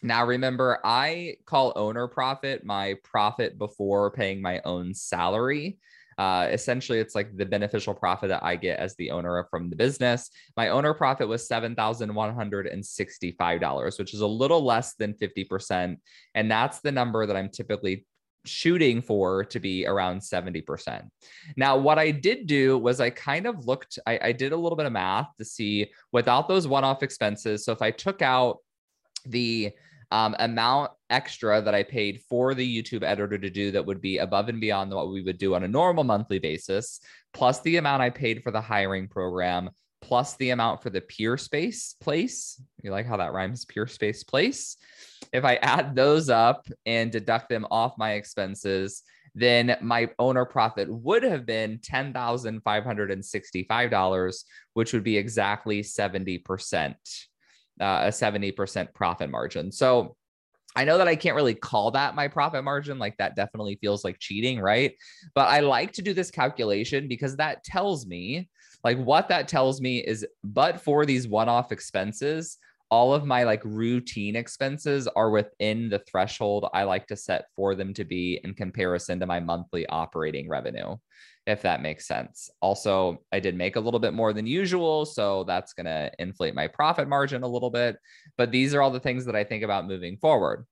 now, 0.06 0.26
remember, 0.26 0.80
I 0.84 1.38
call 1.46 1.74
owner 1.76 2.08
profit 2.08 2.64
my 2.64 2.96
profit 3.04 3.58
before 3.58 4.12
paying 4.12 4.42
my 4.42 4.62
own 4.64 4.94
salary. 4.94 5.80
Uh, 6.18 6.48
essentially, 6.52 7.00
it's 7.00 7.16
like 7.16 7.36
the 7.36 7.46
beneficial 7.46 7.94
profit 7.94 8.30
that 8.30 8.44
I 8.44 8.56
get 8.56 8.80
as 8.80 8.96
the 8.96 9.12
owner 9.12 9.46
from 9.50 9.70
the 9.70 9.76
business. 9.76 10.30
My 10.56 10.70
owner 10.70 10.94
profit 10.94 11.28
was 11.28 11.48
$7,165, 11.48 14.00
which 14.00 14.14
is 14.14 14.22
a 14.22 14.28
little 14.28 14.64
less 14.64 14.94
than 14.96 15.14
50%. 15.14 15.98
And 16.34 16.52
that's 16.52 16.80
the 16.80 16.92
number 16.92 17.26
that 17.26 17.36
I'm 17.36 17.50
typically 17.50 18.06
shooting 18.46 19.02
for 19.02 19.44
to 19.44 19.60
be 19.60 19.86
around 19.86 20.20
70%. 20.20 21.08
Now, 21.58 21.78
what 21.78 22.00
I 22.00 22.12
did 22.12 22.48
do 22.48 22.78
was 22.78 23.02
I 23.02 23.10
kind 23.10 23.48
of 23.48 23.66
looked, 23.66 24.00
I, 24.06 24.20
I 24.22 24.32
did 24.32 24.52
a 24.52 24.58
little 24.58 24.76
bit 24.76 24.86
of 24.86 24.94
math 24.94 25.36
to 25.38 25.46
see 25.46 25.92
without 26.12 26.48
those 26.48 26.68
one 26.68 26.84
off 26.84 27.04
expenses. 27.04 27.66
So 27.66 27.72
if 27.72 27.82
I 27.82 27.92
took 27.92 28.22
out 28.22 28.60
the 29.26 29.72
um, 30.12 30.36
amount 30.40 30.92
extra 31.10 31.62
that 31.62 31.76
I 31.76 31.84
paid 31.84 32.22
for 32.30 32.54
the 32.54 32.82
YouTube 32.82 33.04
editor 33.04 33.38
to 33.38 33.50
do 33.50 33.72
that 33.72 33.86
would 33.86 34.02
be 34.02 34.18
above 34.18 34.50
and 34.50 34.60
beyond 34.60 34.94
what 34.94 35.10
we 35.10 35.22
would 35.22 35.38
do 35.38 35.56
on 35.56 35.64
a 35.64 35.68
normal 35.68 36.04
monthly 36.04 36.40
basis, 36.40 37.00
plus 37.34 37.62
the 37.62 37.78
amount 37.78 38.02
I 38.02 38.10
paid 38.10 38.44
for 38.44 38.52
the 38.52 38.62
hiring 38.62 39.08
program, 39.08 39.70
plus 40.02 40.36
the 40.38 40.52
amount 40.52 40.84
for 40.84 40.90
the 40.90 41.02
Peerspace 41.02 42.00
place. 42.00 42.62
You 42.84 42.92
like 42.92 43.08
how 43.08 43.18
that 43.18 43.34
rhymes? 43.34 43.66
Peerspace 43.66 44.26
place. 44.28 44.78
If 45.34 45.44
I 45.44 45.56
add 45.56 45.96
those 45.96 46.30
up 46.30 46.68
and 46.86 47.12
deduct 47.12 47.50
them 47.50 47.66
off 47.72 47.98
my 47.98 48.14
expenses, 48.14 49.04
then 49.36 49.78
my 49.82 50.10
owner 50.18 50.46
profit 50.46 50.90
would 50.90 51.24
have 51.24 51.46
been 51.46 51.78
$10,565, 51.80 54.44
which 54.74 54.94
would 54.94 55.04
be 55.04 55.18
exactly 55.18 55.82
70%, 55.82 56.96
uh, 57.82 57.84
a 57.84 58.08
70% 58.08 58.94
profit 58.94 59.30
margin. 59.30 59.74
So 59.74 60.16
I 60.76 60.84
know 60.84 60.98
that 60.98 61.08
I 61.08 61.16
can't 61.16 61.36
really 61.36 61.56
call 61.56 61.92
that 61.92 62.16
my 62.16 62.28
profit 62.28 62.64
margin. 62.64 63.00
Like 63.00 63.18
that 63.18 63.36
definitely 63.36 63.78
feels 63.82 64.04
like 64.04 64.20
cheating, 64.20 64.60
right? 64.60 64.94
But 65.34 65.50
I 65.50 65.62
like 65.62 65.94
to 65.94 66.02
do 66.02 66.14
this 66.14 66.32
calculation 66.32 67.08
because 67.08 67.38
that 67.38 67.64
tells 67.64 68.06
me, 68.06 68.50
like, 68.84 68.98
what 69.00 69.30
that 69.30 69.48
tells 69.48 69.82
me 69.82 70.00
is, 70.00 70.26
but 70.44 70.80
for 70.80 71.06
these 71.06 71.28
one 71.28 71.50
off 71.50 71.72
expenses, 71.72 72.58
all 72.92 73.14
of 73.14 73.26
my 73.26 73.44
like 73.44 73.62
routine 73.64 74.36
expenses 74.36 75.08
are 75.08 75.30
within 75.30 75.90
the 75.90 76.00
threshold 76.00 76.70
I 76.74 76.84
like 76.84 77.08
to 77.08 77.16
set 77.16 77.46
for 77.56 77.76
them 77.76 77.94
to 77.96 78.04
be 78.04 78.40
in 78.44 78.54
comparison 78.54 79.20
to 79.20 79.26
my 79.26 79.40
monthly 79.40 79.88
operating 79.88 80.48
revenue, 80.48 80.96
if 81.48 81.62
that 81.64 81.82
makes 81.82 82.08
sense. 82.08 82.50
Also, 82.62 83.24
I 83.32 83.40
did 83.40 83.56
make 83.56 83.76
a 83.76 83.80
little 83.80 84.00
bit 84.00 84.14
more 84.14 84.34
than 84.34 84.46
usual. 84.46 85.06
So 85.06 85.44
that's 85.46 85.74
going 85.74 85.88
to 85.88 86.12
inflate 86.20 86.56
my 86.56 86.68
profit 86.68 87.08
margin 87.08 87.44
a 87.44 87.48
little 87.48 87.72
bit. 87.72 87.98
But 88.38 88.52
these 88.52 88.74
are 88.74 88.82
all 88.82 88.92
the 88.92 89.00
things 89.00 89.26
that 89.26 89.36
I 89.36 89.44
think 89.44 89.64
about 89.64 89.88
moving 89.88 90.18
forward. 90.18 90.66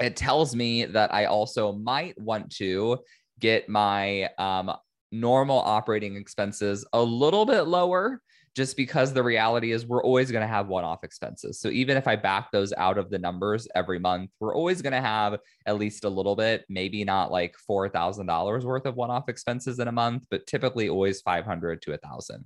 It 0.00 0.16
tells 0.16 0.56
me 0.56 0.86
that 0.86 1.14
I 1.14 1.26
also 1.26 1.72
might 1.72 2.20
want 2.20 2.50
to 2.56 2.98
get 3.38 3.68
my 3.68 4.28
um, 4.38 4.72
normal 5.12 5.60
operating 5.60 6.16
expenses 6.16 6.84
a 6.92 7.02
little 7.02 7.46
bit 7.46 7.62
lower 7.62 8.20
just 8.54 8.76
because 8.76 9.12
the 9.12 9.22
reality 9.22 9.72
is 9.72 9.86
we're 9.86 10.02
always 10.02 10.30
going 10.30 10.42
to 10.42 10.52
have 10.52 10.68
one 10.68 10.84
off 10.84 11.02
expenses. 11.02 11.60
So 11.60 11.68
even 11.68 11.96
if 11.96 12.06
I 12.06 12.16
back 12.16 12.52
those 12.52 12.72
out 12.74 12.98
of 12.98 13.10
the 13.10 13.18
numbers 13.18 13.66
every 13.74 13.98
month, 13.98 14.30
we're 14.38 14.54
always 14.54 14.80
going 14.80 14.92
to 14.92 15.00
have 15.00 15.38
at 15.66 15.78
least 15.78 16.04
a 16.04 16.08
little 16.08 16.36
bit, 16.36 16.64
maybe 16.68 17.04
not 17.04 17.32
like 17.32 17.56
$4,000 17.68 18.64
worth 18.64 18.86
of 18.86 18.94
one 18.94 19.10
off 19.10 19.28
expenses 19.28 19.80
in 19.80 19.88
a 19.88 19.92
month, 19.92 20.24
but 20.30 20.46
typically 20.46 20.88
always 20.88 21.20
500 21.20 21.82
to 21.82 21.94
a 21.94 21.98
thousand 21.98 22.44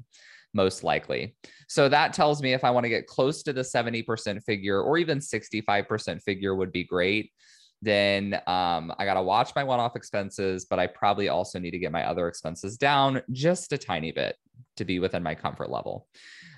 most 0.55 0.83
likely. 0.83 1.37
So 1.69 1.89
that 1.91 2.15
tells 2.15 2.43
me 2.43 2.55
if 2.55 2.65
I 2.65 2.71
want 2.71 2.85
to 2.85 2.91
get 2.91 3.07
close 3.07 3.43
to 3.43 3.53
the 3.53 3.61
70% 3.61 4.43
figure 4.45 4.81
or 4.81 4.97
even 4.97 5.19
65% 5.19 6.23
figure 6.23 6.55
would 6.55 6.73
be 6.73 6.85
great 6.85 7.33
then 7.81 8.35
um, 8.47 8.93
I 8.99 9.05
got 9.05 9.15
to 9.15 9.23
watch 9.23 9.53
my 9.55 9.63
one 9.63 9.81
off 9.81 9.95
expenses, 9.95 10.65
but 10.65 10.79
I 10.79 10.87
probably 10.87 11.29
also 11.29 11.59
need 11.59 11.71
to 11.73 11.79
get 11.79 11.93
my 11.93 12.05
other 12.05 12.27
expenses 12.29 12.77
down 12.77 13.23
just 13.31 13.73
a 13.73 13.79
tiny 13.79 14.11
bit 14.11 14.37
to 14.77 14.85
be 14.85 14.99
within 14.99 15.23
my 15.23 15.35
comfort 15.35 15.71
level. 15.71 16.09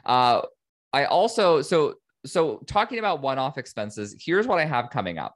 Uh, 0.04 0.42
I 0.92 1.04
also, 1.04 1.62
so, 1.62 1.94
so 2.24 2.62
talking 2.66 2.98
about 2.98 3.20
one 3.20 3.38
off 3.38 3.58
expenses, 3.58 4.16
here's 4.18 4.46
what 4.46 4.58
I 4.58 4.64
have 4.64 4.90
coming 4.90 5.18
up. 5.18 5.34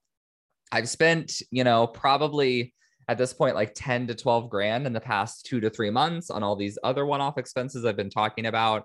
I've 0.73 0.88
spent, 0.88 1.43
you 1.50 1.64
know, 1.64 1.87
probably 1.87 2.75
at 3.09 3.19
this 3.19 3.35
point 3.35 3.55
like 3.55 3.73
10 3.75 4.07
to 4.07 4.14
12 4.14 4.49
grand 4.49 4.87
in 4.87 4.95
the 4.95 5.00
past 5.00 5.45
two 5.45 5.61
to 5.61 5.69
three 5.69 5.91
months 5.91 6.31
on 6.31 6.43
all 6.43 6.57
these 6.57 6.79
other 6.83 7.05
one 7.05 7.21
off 7.21 7.37
expenses 7.37 7.85
I've 7.85 7.97
been 7.97 8.11
talking 8.11 8.47
about. 8.47 8.85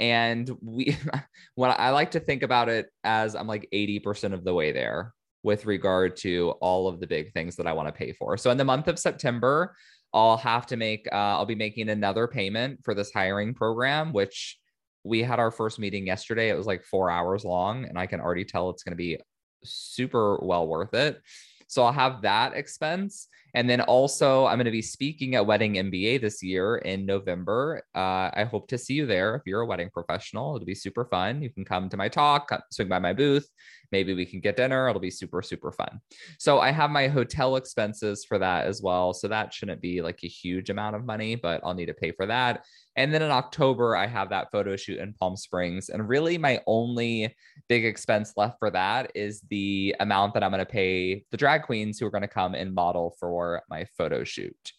And 0.00 0.50
we, 0.60 0.96
when 1.54 1.72
I 1.76 1.90
like 1.90 2.12
to 2.12 2.20
think 2.20 2.42
about 2.42 2.68
it 2.68 2.88
as 3.04 3.36
I'm 3.36 3.46
like 3.46 3.68
80% 3.72 4.34
of 4.34 4.42
the 4.42 4.52
way 4.52 4.72
there 4.72 5.14
with 5.42 5.66
regard 5.66 6.16
to 6.16 6.50
all 6.60 6.88
of 6.88 7.00
the 7.00 7.06
big 7.06 7.32
things 7.32 7.56
that 7.56 7.66
I 7.66 7.72
want 7.72 7.88
to 7.88 7.92
pay 7.92 8.12
for. 8.12 8.36
So 8.36 8.50
in 8.50 8.58
the 8.58 8.64
month 8.64 8.88
of 8.88 8.98
September, 8.98 9.74
I'll 10.12 10.36
have 10.36 10.66
to 10.66 10.76
make, 10.76 11.06
uh, 11.12 11.14
I'll 11.14 11.46
be 11.46 11.54
making 11.54 11.88
another 11.88 12.26
payment 12.26 12.80
for 12.84 12.94
this 12.94 13.12
hiring 13.12 13.54
program, 13.54 14.12
which 14.12 14.58
we 15.04 15.22
had 15.22 15.38
our 15.38 15.50
first 15.50 15.78
meeting 15.78 16.06
yesterday. 16.06 16.50
It 16.50 16.56
was 16.56 16.66
like 16.66 16.84
four 16.84 17.10
hours 17.10 17.44
long, 17.44 17.84
and 17.84 17.98
I 17.98 18.06
can 18.06 18.20
already 18.20 18.44
tell 18.44 18.70
it's 18.70 18.82
going 18.82 18.92
to 18.92 18.96
be 18.96 19.18
super 19.64 20.38
well 20.42 20.66
worth 20.66 20.94
it. 20.94 21.20
So 21.68 21.84
I'll 21.84 21.92
have 21.92 22.22
that 22.22 22.54
expense. 22.54 23.28
And 23.54 23.68
then 23.68 23.80
also, 23.80 24.46
I'm 24.46 24.56
going 24.56 24.64
to 24.66 24.70
be 24.70 24.82
speaking 24.82 25.34
at 25.34 25.46
Wedding 25.46 25.74
MBA 25.74 26.20
this 26.20 26.42
year 26.42 26.76
in 26.78 27.06
November. 27.06 27.82
Uh, 27.94 28.30
I 28.32 28.46
hope 28.50 28.68
to 28.68 28.78
see 28.78 28.94
you 28.94 29.06
there 29.06 29.34
if 29.34 29.42
you're 29.46 29.60
a 29.60 29.66
wedding 29.66 29.90
professional. 29.90 30.56
It'll 30.56 30.66
be 30.66 30.74
super 30.74 31.04
fun. 31.04 31.42
You 31.42 31.50
can 31.50 31.64
come 31.64 31.88
to 31.88 31.96
my 31.96 32.08
talk, 32.08 32.50
swing 32.70 32.88
by 32.88 32.98
my 32.98 33.12
booth. 33.12 33.48
Maybe 33.92 34.14
we 34.14 34.24
can 34.24 34.40
get 34.40 34.56
dinner. 34.56 34.88
It'll 34.88 35.00
be 35.00 35.10
super, 35.10 35.42
super 35.42 35.72
fun. 35.72 36.00
So 36.38 36.60
I 36.60 36.70
have 36.70 36.90
my 36.90 37.08
hotel 37.08 37.56
expenses 37.56 38.24
for 38.24 38.38
that 38.38 38.66
as 38.66 38.80
well. 38.82 39.12
So 39.12 39.26
that 39.28 39.52
shouldn't 39.52 39.80
be 39.80 40.00
like 40.00 40.20
a 40.22 40.28
huge 40.28 40.70
amount 40.70 40.96
of 40.96 41.04
money, 41.04 41.34
but 41.34 41.60
I'll 41.64 41.74
need 41.74 41.86
to 41.86 41.94
pay 41.94 42.12
for 42.12 42.26
that. 42.26 42.64
And 42.96 43.12
then 43.14 43.22
in 43.22 43.30
October, 43.30 43.96
I 43.96 44.06
have 44.06 44.30
that 44.30 44.50
photo 44.52 44.76
shoot 44.76 44.98
in 44.98 45.14
Palm 45.14 45.36
Springs. 45.36 45.88
And 45.88 46.08
really, 46.08 46.38
my 46.38 46.60
only 46.66 47.34
big 47.68 47.84
expense 47.84 48.34
left 48.36 48.58
for 48.58 48.70
that 48.70 49.12
is 49.14 49.42
the 49.48 49.94
amount 50.00 50.34
that 50.34 50.42
I'm 50.42 50.50
going 50.50 50.58
to 50.58 50.66
pay 50.66 51.24
the 51.30 51.36
drag 51.36 51.62
queens 51.62 51.98
who 51.98 52.06
are 52.06 52.10
going 52.10 52.22
to 52.22 52.28
come 52.28 52.54
and 52.54 52.74
model 52.74 53.16
for 53.18 53.30
for 53.40 53.62
my 53.70 53.86
photo 53.96 54.22
shoot. 54.22 54.72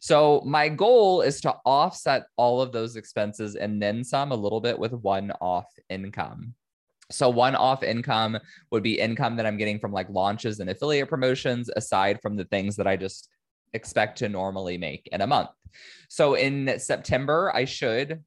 So 0.00 0.40
my 0.46 0.68
goal 0.68 1.22
is 1.22 1.40
to 1.40 1.56
offset 1.66 2.26
all 2.36 2.62
of 2.62 2.70
those 2.70 2.94
expenses 2.94 3.56
and 3.56 3.82
then 3.82 4.04
some 4.04 4.30
a 4.30 4.36
little 4.36 4.60
bit 4.60 4.78
with 4.78 4.92
one 4.92 5.32
off 5.40 5.66
income. 5.90 6.54
So 7.10 7.28
one 7.28 7.56
off 7.56 7.82
income 7.82 8.38
would 8.70 8.84
be 8.84 9.00
income 9.00 9.34
that 9.36 9.46
I'm 9.46 9.56
getting 9.56 9.80
from 9.80 9.90
like 9.90 10.08
launches 10.10 10.60
and 10.60 10.70
affiliate 10.70 11.08
promotions 11.08 11.68
aside 11.74 12.20
from 12.22 12.36
the 12.36 12.44
things 12.44 12.76
that 12.76 12.86
I 12.86 12.96
just 12.96 13.28
expect 13.72 14.18
to 14.18 14.28
normally 14.28 14.78
make 14.78 15.08
in 15.10 15.20
a 15.20 15.26
month. 15.26 15.50
So 16.08 16.34
in 16.34 16.78
September, 16.78 17.50
I 17.52 17.64
should 17.64 18.22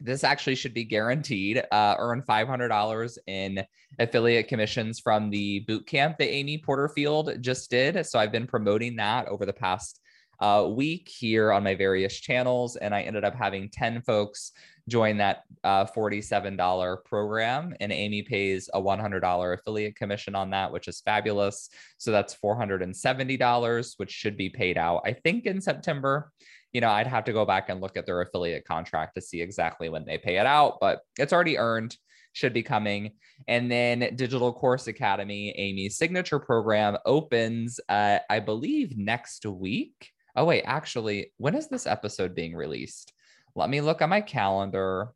this 0.00 0.24
actually 0.24 0.54
should 0.56 0.74
be 0.74 0.84
guaranteed. 0.84 1.62
Uh, 1.70 1.94
earn 1.98 2.22
$500 2.22 3.18
in 3.26 3.64
affiliate 3.98 4.48
commissions 4.48 5.00
from 5.00 5.30
the 5.30 5.60
boot 5.60 5.86
camp 5.86 6.18
that 6.18 6.32
Amy 6.32 6.58
Porterfield 6.58 7.40
just 7.40 7.70
did. 7.70 8.04
So 8.06 8.18
I've 8.18 8.32
been 8.32 8.46
promoting 8.46 8.96
that 8.96 9.28
over 9.28 9.46
the 9.46 9.52
past 9.52 10.00
uh, 10.40 10.66
week 10.68 11.08
here 11.08 11.52
on 11.52 11.62
my 11.62 11.74
various 11.74 12.18
channels, 12.18 12.74
and 12.74 12.92
I 12.92 13.02
ended 13.02 13.24
up 13.24 13.34
having 13.34 13.70
10 13.70 14.02
folks 14.02 14.50
join 14.88 15.16
that 15.18 15.44
uh, 15.62 15.84
$47 15.84 17.04
program. 17.04 17.74
And 17.80 17.92
Amy 17.92 18.22
pays 18.22 18.68
a 18.74 18.80
$100 18.80 19.54
affiliate 19.54 19.94
commission 19.94 20.34
on 20.34 20.50
that, 20.50 20.72
which 20.72 20.88
is 20.88 21.00
fabulous. 21.00 21.68
So 21.98 22.10
that's 22.10 22.34
$470, 22.34 23.94
which 23.98 24.10
should 24.10 24.36
be 24.36 24.48
paid 24.48 24.76
out, 24.76 25.02
I 25.04 25.12
think, 25.12 25.46
in 25.46 25.60
September 25.60 26.32
you 26.72 26.80
know, 26.80 26.90
I'd 26.90 27.06
have 27.06 27.24
to 27.24 27.32
go 27.32 27.44
back 27.44 27.68
and 27.68 27.80
look 27.80 27.96
at 27.96 28.06
their 28.06 28.20
affiliate 28.22 28.64
contract 28.64 29.14
to 29.14 29.20
see 29.20 29.42
exactly 29.42 29.88
when 29.88 30.04
they 30.04 30.18
pay 30.18 30.38
it 30.38 30.46
out, 30.46 30.78
but 30.80 31.00
it's 31.18 31.32
already 31.32 31.58
earned, 31.58 31.96
should 32.32 32.52
be 32.52 32.62
coming. 32.62 33.12
And 33.46 33.70
then 33.70 34.14
Digital 34.16 34.52
Course 34.52 34.86
Academy, 34.86 35.50
Amy's 35.56 35.96
signature 35.96 36.38
program, 36.38 36.96
opens, 37.04 37.78
uh, 37.88 38.18
I 38.30 38.40
believe, 38.40 38.96
next 38.96 39.44
week. 39.44 40.10
Oh, 40.34 40.46
wait, 40.46 40.62
actually, 40.62 41.32
when 41.36 41.54
is 41.54 41.68
this 41.68 41.86
episode 41.86 42.34
being 42.34 42.54
released? 42.54 43.12
Let 43.54 43.68
me 43.68 43.82
look 43.82 44.00
at 44.00 44.08
my 44.08 44.22
calendar. 44.22 45.08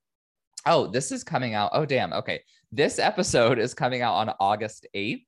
Oh, 0.67 0.89
this 0.89 1.11
is 1.11 1.25
coming 1.25 1.55
out. 1.55 1.71
Oh, 1.73 1.87
damn. 1.87 2.13
Okay. 2.13 2.43
This 2.71 2.99
episode 2.99 3.59
is 3.59 3.73
coming 3.73 4.03
out 4.03 4.15
on 4.15 4.35
August 4.41 4.87
8th. 4.95 5.25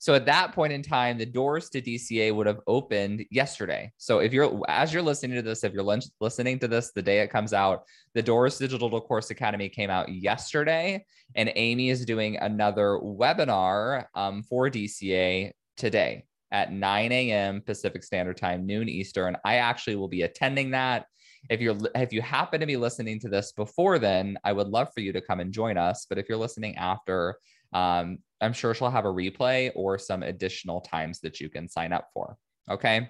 So 0.00 0.14
at 0.14 0.24
that 0.24 0.52
point 0.54 0.72
in 0.72 0.82
time, 0.82 1.18
the 1.18 1.26
doors 1.26 1.68
to 1.70 1.82
DCA 1.82 2.34
would 2.34 2.46
have 2.46 2.60
opened 2.66 3.26
yesterday. 3.30 3.92
So 3.98 4.20
if 4.20 4.32
you're, 4.32 4.58
as 4.66 4.94
you're 4.94 5.02
listening 5.02 5.36
to 5.36 5.42
this, 5.42 5.62
if 5.62 5.74
you're 5.74 5.98
listening 6.20 6.58
to 6.60 6.68
this 6.68 6.90
the 6.92 7.02
day 7.02 7.20
it 7.20 7.30
comes 7.30 7.52
out, 7.52 7.84
the 8.14 8.22
Doors 8.22 8.56
Digital 8.56 8.98
Course 8.98 9.28
Academy 9.28 9.68
came 9.68 9.90
out 9.90 10.08
yesterday, 10.08 11.04
and 11.34 11.52
Amy 11.54 11.90
is 11.90 12.06
doing 12.06 12.38
another 12.38 12.98
webinar 13.02 14.06
um, 14.14 14.42
for 14.42 14.70
DCA 14.70 15.52
today 15.76 16.24
at 16.50 16.72
9 16.72 17.12
a.m. 17.12 17.60
Pacific 17.60 18.02
Standard 18.02 18.38
Time, 18.38 18.64
noon 18.64 18.88
Eastern. 18.88 19.36
I 19.44 19.56
actually 19.56 19.96
will 19.96 20.08
be 20.08 20.22
attending 20.22 20.70
that. 20.70 21.04
If 21.50 21.60
you're 21.60 21.76
if 21.94 22.12
you 22.12 22.22
happen 22.22 22.60
to 22.60 22.66
be 22.66 22.76
listening 22.78 23.20
to 23.20 23.28
this 23.28 23.52
before 23.52 23.98
then, 23.98 24.38
I 24.44 24.52
would 24.52 24.68
love 24.68 24.88
for 24.94 25.00
you 25.00 25.12
to 25.12 25.20
come 25.20 25.40
and 25.40 25.52
join 25.52 25.76
us. 25.76 26.06
But 26.08 26.18
if 26.18 26.28
you're 26.28 26.38
listening 26.38 26.76
after, 26.76 27.36
um, 27.72 28.18
I'm 28.40 28.52
sure 28.52 28.74
she'll 28.74 28.90
have 28.90 29.04
a 29.04 29.12
replay 29.12 29.70
or 29.74 29.98
some 29.98 30.22
additional 30.22 30.80
times 30.80 31.20
that 31.20 31.40
you 31.40 31.48
can 31.48 31.68
sign 31.68 31.92
up 31.92 32.08
for. 32.14 32.36
Okay. 32.70 33.08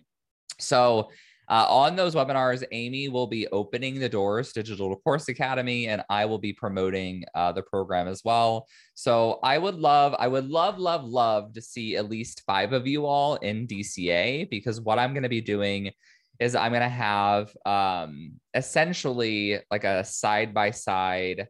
So, 0.59 1.11
uh, 1.51 1.67
on 1.69 1.97
those 1.97 2.15
webinars, 2.15 2.63
Amy 2.71 3.09
will 3.09 3.27
be 3.27 3.49
opening 3.49 3.99
the 3.99 4.09
doors 4.09 4.53
Digital 4.53 4.95
Course 4.95 5.29
Academy, 5.29 5.89
and 5.89 6.01
I 6.09 6.25
will 6.25 6.39
be 6.39 6.53
promoting 6.53 7.25
uh, 7.35 7.51
the 7.51 7.63
program 7.63 8.07
as 8.07 8.23
well. 8.25 8.69
So 8.95 9.41
I 9.43 9.59
would 9.59 9.75
love, 9.75 10.15
I 10.17 10.29
would 10.29 10.49
love, 10.49 10.79
love, 10.79 11.05
love 11.05 11.53
to 11.55 11.61
see 11.61 11.97
at 11.97 12.09
least 12.09 12.45
five 12.47 12.73
of 12.73 12.87
you 12.87 13.05
all 13.05 13.35
in 13.35 13.67
DCA 13.67 14.49
because 14.49 14.81
what 14.81 15.01
I'm 15.01 15.13
going 15.13 15.25
to 15.25 15.29
be 15.29 15.41
doing 15.41 15.91
is 16.39 16.55
I'm 16.55 16.71
going 16.71 16.83
to 16.83 16.89
have 16.89 17.53
um, 17.67 18.35
essentially 18.55 19.59
like 19.73 19.83
a 19.83 20.05
side 20.05 20.55
by 20.55 20.71
side 20.71 21.49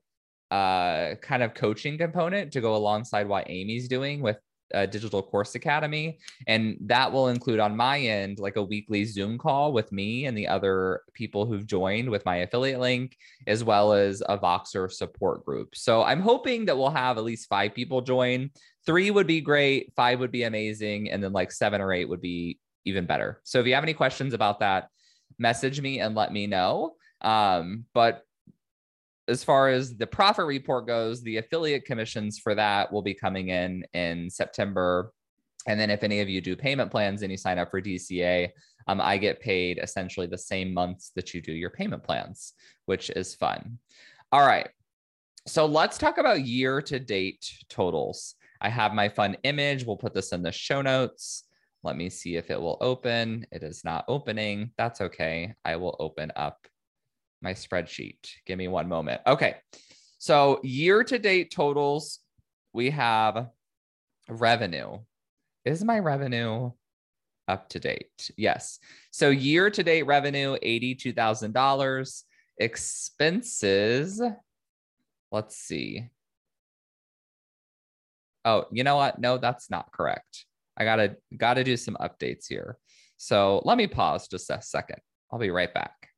uh, 0.50 1.14
kind 1.20 1.42
of 1.42 1.54
coaching 1.54 1.98
component 1.98 2.52
to 2.52 2.60
go 2.60 2.74
alongside 2.74 3.28
what 3.28 3.48
Amy's 3.48 3.88
doing 3.88 4.20
with 4.20 4.38
a 4.72 4.86
Digital 4.86 5.22
Course 5.22 5.54
Academy. 5.54 6.18
And 6.46 6.76
that 6.82 7.10
will 7.10 7.28
include 7.28 7.60
on 7.60 7.76
my 7.76 7.98
end, 7.98 8.38
like 8.38 8.56
a 8.56 8.62
weekly 8.62 9.04
Zoom 9.04 9.38
call 9.38 9.72
with 9.72 9.90
me 9.92 10.26
and 10.26 10.36
the 10.36 10.46
other 10.46 11.02
people 11.12 11.46
who've 11.46 11.66
joined 11.66 12.08
with 12.08 12.24
my 12.24 12.36
affiliate 12.36 12.80
link, 12.80 13.16
as 13.46 13.64
well 13.64 13.92
as 13.92 14.22
a 14.28 14.38
Voxer 14.38 14.90
support 14.90 15.44
group. 15.44 15.74
So 15.74 16.02
I'm 16.02 16.20
hoping 16.20 16.66
that 16.66 16.76
we'll 16.76 16.90
have 16.90 17.18
at 17.18 17.24
least 17.24 17.48
five 17.48 17.74
people 17.74 18.00
join. 18.00 18.50
Three 18.86 19.10
would 19.10 19.26
be 19.26 19.40
great, 19.40 19.92
five 19.96 20.20
would 20.20 20.32
be 20.32 20.44
amazing, 20.44 21.10
and 21.10 21.22
then 21.22 21.32
like 21.32 21.52
seven 21.52 21.80
or 21.80 21.92
eight 21.92 22.08
would 22.08 22.20
be 22.20 22.58
even 22.84 23.06
better. 23.06 23.40
So 23.44 23.60
if 23.60 23.66
you 23.66 23.74
have 23.74 23.84
any 23.84 23.94
questions 23.94 24.34
about 24.34 24.60
that, 24.60 24.88
message 25.38 25.80
me 25.80 26.00
and 26.00 26.14
let 26.14 26.32
me 26.32 26.46
know. 26.46 26.94
Um, 27.20 27.84
but 27.92 28.24
as 29.30 29.44
far 29.44 29.68
as 29.68 29.96
the 29.96 30.06
profit 30.06 30.44
report 30.44 30.86
goes, 30.86 31.22
the 31.22 31.38
affiliate 31.38 31.84
commissions 31.84 32.38
for 32.38 32.54
that 32.54 32.92
will 32.92 33.02
be 33.02 33.14
coming 33.14 33.48
in 33.48 33.84
in 33.94 34.28
September. 34.28 35.12
And 35.66 35.78
then 35.78 35.90
if 35.90 36.02
any 36.02 36.20
of 36.20 36.28
you 36.28 36.40
do 36.40 36.56
payment 36.56 36.90
plans 36.90 37.22
and 37.22 37.30
you 37.30 37.38
sign 37.38 37.58
up 37.58 37.70
for 37.70 37.80
DCA, 37.80 38.50
um, 38.88 39.00
I 39.00 39.18
get 39.18 39.40
paid 39.40 39.78
essentially 39.78 40.26
the 40.26 40.38
same 40.38 40.74
months 40.74 41.12
that 41.14 41.32
you 41.32 41.40
do 41.40 41.52
your 41.52 41.70
payment 41.70 42.02
plans, 42.02 42.54
which 42.86 43.10
is 43.10 43.34
fun. 43.34 43.78
All 44.32 44.46
right. 44.46 44.68
So 45.46 45.64
let's 45.66 45.96
talk 45.96 46.18
about 46.18 46.44
year 46.46 46.82
to 46.82 46.98
date 46.98 47.50
totals. 47.68 48.34
I 48.60 48.68
have 48.68 48.92
my 48.92 49.08
fun 49.08 49.36
image. 49.44 49.84
We'll 49.84 49.96
put 49.96 50.12
this 50.12 50.32
in 50.32 50.42
the 50.42 50.52
show 50.52 50.82
notes. 50.82 51.44
Let 51.82 51.96
me 51.96 52.10
see 52.10 52.36
if 52.36 52.50
it 52.50 52.60
will 52.60 52.76
open. 52.80 53.46
It 53.52 53.62
is 53.62 53.84
not 53.84 54.04
opening. 54.06 54.72
That's 54.76 55.00
okay. 55.00 55.54
I 55.64 55.76
will 55.76 55.96
open 55.98 56.30
up 56.36 56.66
my 57.42 57.52
spreadsheet. 57.52 58.28
Give 58.46 58.58
me 58.58 58.68
one 58.68 58.88
moment. 58.88 59.20
Okay. 59.26 59.56
So 60.18 60.60
year 60.62 61.02
to 61.04 61.18
date 61.18 61.50
totals, 61.50 62.20
we 62.72 62.90
have 62.90 63.48
revenue. 64.28 64.98
Is 65.64 65.82
my 65.84 65.98
revenue 65.98 66.72
up 67.48 67.68
to 67.70 67.80
date? 67.80 68.30
Yes. 68.36 68.78
So 69.10 69.30
year 69.30 69.70
to 69.70 69.82
date 69.82 70.02
revenue, 70.02 70.56
$82,000. 70.62 72.22
Expenses, 72.58 74.20
let's 75.32 75.56
see. 75.56 76.10
Oh, 78.44 78.66
you 78.70 78.84
know 78.84 78.96
what? 78.96 79.18
No, 79.18 79.38
that's 79.38 79.70
not 79.70 79.90
correct. 79.92 80.44
I 80.76 80.84
gotta 80.84 81.16
gotta 81.36 81.64
do 81.64 81.76
some 81.76 81.96
updates 82.00 82.46
here. 82.48 82.78
So 83.16 83.62
let 83.64 83.78
me 83.78 83.86
pause 83.86 84.28
just 84.28 84.50
a 84.50 84.60
second. 84.60 84.98
I'll 85.30 85.38
be 85.38 85.50
right 85.50 85.72
back. 85.72 86.09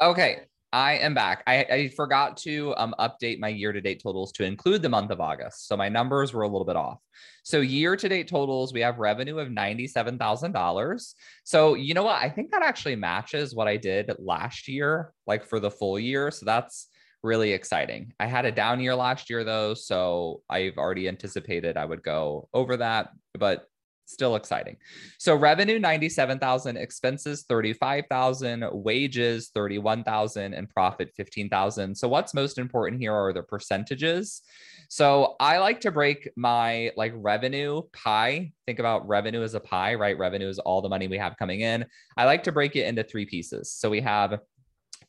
Okay, 0.00 0.40
I 0.72 0.94
am 0.98 1.14
back. 1.14 1.44
I, 1.46 1.64
I 1.70 1.88
forgot 1.88 2.36
to 2.38 2.74
um, 2.76 2.96
update 2.98 3.38
my 3.38 3.48
year 3.48 3.72
to 3.72 3.80
date 3.80 4.02
totals 4.02 4.32
to 4.32 4.44
include 4.44 4.82
the 4.82 4.88
month 4.88 5.12
of 5.12 5.20
August. 5.20 5.68
So 5.68 5.76
my 5.76 5.88
numbers 5.88 6.32
were 6.32 6.42
a 6.42 6.48
little 6.48 6.64
bit 6.64 6.74
off. 6.74 6.98
So 7.44 7.60
year 7.60 7.94
to 7.94 8.08
date 8.08 8.26
totals, 8.26 8.72
we 8.72 8.80
have 8.80 8.98
revenue 8.98 9.38
of 9.38 9.48
$97,000. 9.48 11.14
So 11.44 11.74
you 11.74 11.94
know 11.94 12.02
what? 12.02 12.20
I 12.20 12.28
think 12.28 12.50
that 12.50 12.62
actually 12.62 12.96
matches 12.96 13.54
what 13.54 13.68
I 13.68 13.76
did 13.76 14.10
last 14.18 14.66
year, 14.66 15.12
like 15.28 15.44
for 15.44 15.60
the 15.60 15.70
full 15.70 15.96
year. 15.96 16.32
So 16.32 16.44
that's 16.44 16.88
really 17.22 17.52
exciting. 17.52 18.12
I 18.18 18.26
had 18.26 18.44
a 18.44 18.52
down 18.52 18.80
year 18.80 18.96
last 18.96 19.30
year 19.30 19.44
though. 19.44 19.74
So 19.74 20.42
I've 20.50 20.76
already 20.76 21.06
anticipated 21.06 21.76
I 21.76 21.84
would 21.84 22.02
go 22.02 22.48
over 22.52 22.78
that. 22.78 23.10
But 23.38 23.68
still 24.06 24.36
exciting. 24.36 24.76
So 25.18 25.34
revenue 25.34 25.78
97,000, 25.78 26.76
expenses 26.76 27.44
35,000, 27.48 28.64
wages 28.72 29.50
31,000 29.54 30.54
and 30.54 30.68
profit 30.68 31.10
15,000. 31.16 31.94
So 31.96 32.08
what's 32.08 32.34
most 32.34 32.58
important 32.58 33.00
here 33.00 33.12
are 33.12 33.32
the 33.32 33.42
percentages. 33.42 34.42
So 34.88 35.36
I 35.40 35.58
like 35.58 35.80
to 35.80 35.90
break 35.90 36.28
my 36.36 36.92
like 36.96 37.12
revenue 37.16 37.82
pie. 37.92 38.52
Think 38.66 38.78
about 38.78 39.06
revenue 39.08 39.42
as 39.42 39.54
a 39.54 39.60
pie, 39.60 39.94
right? 39.94 40.18
Revenue 40.18 40.48
is 40.48 40.58
all 40.58 40.82
the 40.82 40.88
money 40.88 41.08
we 41.08 41.18
have 41.18 41.36
coming 41.36 41.60
in. 41.60 41.84
I 42.16 42.24
like 42.24 42.42
to 42.44 42.52
break 42.52 42.76
it 42.76 42.86
into 42.86 43.02
three 43.02 43.26
pieces. 43.26 43.72
So 43.72 43.90
we 43.90 44.00
have 44.02 44.38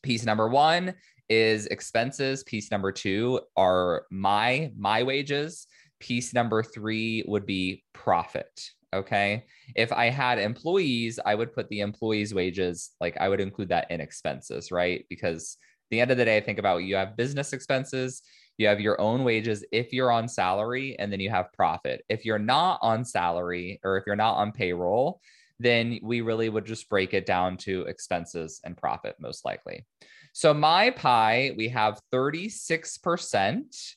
piece 0.02 0.24
number 0.24 0.48
1 0.48 0.94
is 1.28 1.66
expenses, 1.66 2.44
piece 2.44 2.70
number 2.70 2.92
2 2.92 3.40
are 3.56 4.06
my 4.10 4.70
my 4.78 5.02
wages, 5.02 5.66
piece 5.98 6.32
number 6.32 6.62
3 6.62 7.24
would 7.26 7.46
be 7.46 7.82
profit 7.92 8.70
Okay. 8.96 9.44
If 9.74 9.92
I 9.92 10.06
had 10.06 10.38
employees, 10.38 11.18
I 11.24 11.34
would 11.34 11.52
put 11.52 11.68
the 11.68 11.80
employees' 11.80 12.32
wages, 12.32 12.92
like 13.00 13.16
I 13.18 13.28
would 13.28 13.40
include 13.40 13.68
that 13.68 13.90
in 13.90 14.00
expenses, 14.00 14.72
right? 14.72 15.04
Because 15.10 15.58
the 15.90 16.00
end 16.00 16.10
of 16.10 16.16
the 16.16 16.24
day, 16.24 16.38
I 16.38 16.40
think 16.40 16.58
about 16.58 16.78
you 16.78 16.96
have 16.96 17.16
business 17.16 17.52
expenses, 17.52 18.22
you 18.58 18.66
have 18.68 18.80
your 18.80 18.98
own 19.00 19.22
wages 19.22 19.64
if 19.70 19.92
you're 19.92 20.10
on 20.10 20.28
salary, 20.28 20.98
and 20.98 21.12
then 21.12 21.20
you 21.20 21.28
have 21.28 21.52
profit. 21.52 22.04
If 22.08 22.24
you're 22.24 22.38
not 22.38 22.78
on 22.80 23.04
salary 23.04 23.80
or 23.84 23.98
if 23.98 24.04
you're 24.06 24.16
not 24.16 24.36
on 24.36 24.52
payroll, 24.52 25.20
then 25.58 25.98
we 26.02 26.22
really 26.22 26.48
would 26.48 26.64
just 26.64 26.88
break 26.88 27.12
it 27.12 27.26
down 27.26 27.56
to 27.58 27.82
expenses 27.82 28.60
and 28.64 28.76
profit, 28.76 29.16
most 29.20 29.44
likely. 29.44 29.84
So, 30.32 30.52
my 30.52 30.90
pie, 30.90 31.52
we 31.56 31.68
have 31.68 32.00
36% 32.12 33.94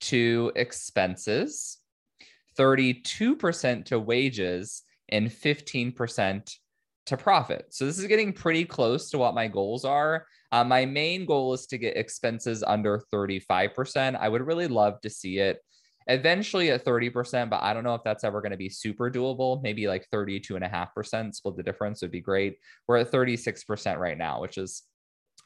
to 0.00 0.52
expenses. 0.54 1.77
32% 2.58 3.84
to 3.86 3.98
wages, 3.98 4.82
and 5.10 5.28
15% 5.28 6.54
to 7.06 7.16
profit. 7.16 7.66
So 7.70 7.86
this 7.86 7.98
is 7.98 8.06
getting 8.06 8.32
pretty 8.32 8.64
close 8.64 9.10
to 9.10 9.18
what 9.18 9.34
my 9.34 9.48
goals 9.48 9.84
are. 9.84 10.26
Uh, 10.52 10.64
my 10.64 10.84
main 10.84 11.24
goal 11.24 11.54
is 11.54 11.66
to 11.66 11.78
get 11.78 11.96
expenses 11.96 12.62
under 12.62 13.02
35%. 13.12 14.16
I 14.18 14.28
would 14.28 14.46
really 14.46 14.68
love 14.68 15.00
to 15.02 15.10
see 15.10 15.38
it 15.38 15.58
eventually 16.06 16.70
at 16.70 16.84
30%, 16.84 17.50
but 17.50 17.62
I 17.62 17.72
don't 17.72 17.84
know 17.84 17.94
if 17.94 18.02
that's 18.02 18.24
ever 18.24 18.40
going 18.40 18.52
to 18.52 18.58
be 18.58 18.68
super 18.68 19.10
doable. 19.10 19.62
Maybe 19.62 19.86
like 19.86 20.06
32.5% 20.10 21.34
split 21.34 21.56
the 21.56 21.62
difference 21.62 22.02
would 22.02 22.10
be 22.10 22.20
great. 22.20 22.56
We're 22.86 22.98
at 22.98 23.12
36% 23.12 23.98
right 23.98 24.16
now, 24.16 24.40
which 24.40 24.58
is 24.58 24.82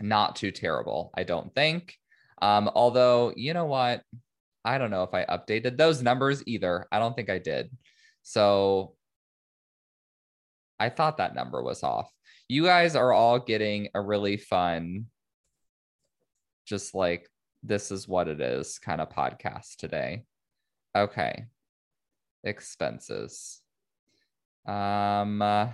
not 0.01 0.37
too 0.37 0.51
terrible, 0.51 1.12
I 1.14 1.25
don't 1.25 1.53
think. 1.55 1.96
Um, 2.40 2.70
although, 2.75 3.33
you 3.37 3.55
know 3.55 3.66
what? 3.66 4.03
I 4.64 4.79
don't 4.79 4.90
know 4.90 5.03
if 5.03 5.14
I 5.14 5.25
updated 5.25 5.77
those 5.77 6.03
numbers 6.03 6.42
either. 6.46 6.87
I 6.92 6.98
don't 6.98 7.14
think 7.16 7.31
I 7.31 7.38
did. 7.38 7.70
So 8.22 8.94
I 10.79 10.88
thought 10.88 11.16
that 11.18 11.35
number 11.35 11.62
was 11.62 11.83
off. 11.83 12.11
You 12.48 12.64
guys 12.64 12.96
are 12.96 13.12
all 13.12 13.38
getting 13.38 13.88
a 13.94 14.01
really 14.01 14.37
fun, 14.37 15.07
just 16.66 16.94
like 16.94 17.29
this 17.62 17.90
is 17.90 18.09
what 18.09 18.29
it 18.29 18.40
is 18.40 18.79
kind 18.79 19.01
of 19.01 19.09
podcast 19.09 19.77
today. 19.77 20.25
Okay. 20.94 21.46
Expenses. 22.44 23.61
Um, 24.66 25.42
uh, 25.42 25.68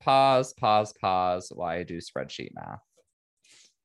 pause, 0.00 0.52
pause, 0.54 0.92
pause 1.00 1.52
I 1.60 1.82
do 1.84 1.98
spreadsheet 1.98 2.54
math. 2.54 2.80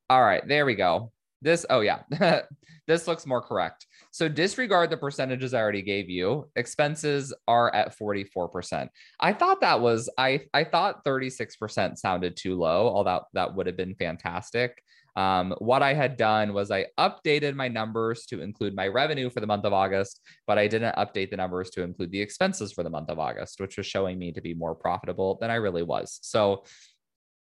All 0.10 0.24
right, 0.24 0.46
there 0.48 0.66
we 0.66 0.76
go. 0.76 1.12
This, 1.42 1.66
oh 1.70 1.82
yeah, 1.82 2.02
this 2.88 3.08
looks 3.08 3.26
more 3.26 3.42
correct. 3.42 3.86
So 4.12 4.28
disregard 4.28 4.90
the 4.90 4.98
percentages 4.98 5.54
I 5.54 5.60
already 5.60 5.82
gave 5.82 6.10
you. 6.10 6.50
Expenses 6.56 7.34
are 7.48 7.74
at 7.76 7.98
44%. 7.98 8.88
I 9.20 9.34
thought 9.34 9.62
that 9.62 9.82
was, 9.82 10.10
I, 10.18 10.42
I 10.54 10.64
thought 10.64 11.04
36% 11.06 11.98
sounded 11.98 12.38
too 12.38 12.56
low, 12.56 12.88
although 12.88 13.22
that 13.34 13.54
would 13.56 13.68
have 13.68 13.78
been 13.78 13.96
fantastic. 13.96 14.82
Um, 15.18 15.56
what 15.58 15.82
I 15.82 15.96
had 15.96 16.16
done 16.16 16.54
was 16.54 16.70
I 16.70 16.86
updated 17.00 17.56
my 17.56 17.68
numbers 17.68 18.28
to 18.28 18.42
include 18.42 18.76
my 18.76 18.88
revenue 18.88 19.32
for 19.32 19.40
the 19.40 19.48
month 19.48 19.66
of 19.66 19.74
August, 19.74 20.22
but 20.46 20.60
I 20.60 20.68
didn't 20.68 20.96
update 20.96 21.32
the 21.32 21.38
numbers 21.38 21.72
to 21.72 21.82
include 21.82 22.12
the 22.12 22.22
expenses 22.22 22.72
for 22.72 22.84
the 22.84 22.92
month 22.92 23.10
of 23.10 23.18
August, 23.18 23.60
which 23.60 23.78
was 23.78 23.88
showing 23.88 24.20
me 24.20 24.32
to 24.32 24.42
be 24.42 24.54
more 24.54 24.76
profitable 24.76 25.40
than 25.42 25.50
I 25.50 25.56
really 25.56 25.82
was. 25.82 26.20
So 26.22 26.66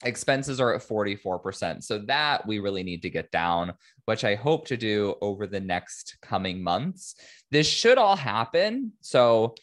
expenses 0.03 0.59
are 0.59 0.73
at 0.73 0.87
44%. 0.87 1.83
So 1.83 1.99
that 1.99 2.45
we 2.45 2.59
really 2.59 2.83
need 2.83 3.01
to 3.01 3.09
get 3.09 3.31
down, 3.31 3.73
which 4.05 4.23
I 4.23 4.35
hope 4.35 4.67
to 4.67 4.77
do 4.77 5.15
over 5.21 5.47
the 5.47 5.59
next 5.59 6.17
coming 6.21 6.63
months. 6.63 7.15
This 7.51 7.67
should 7.67 7.97
all 7.97 8.15
happen. 8.15 8.93
So 9.01 9.55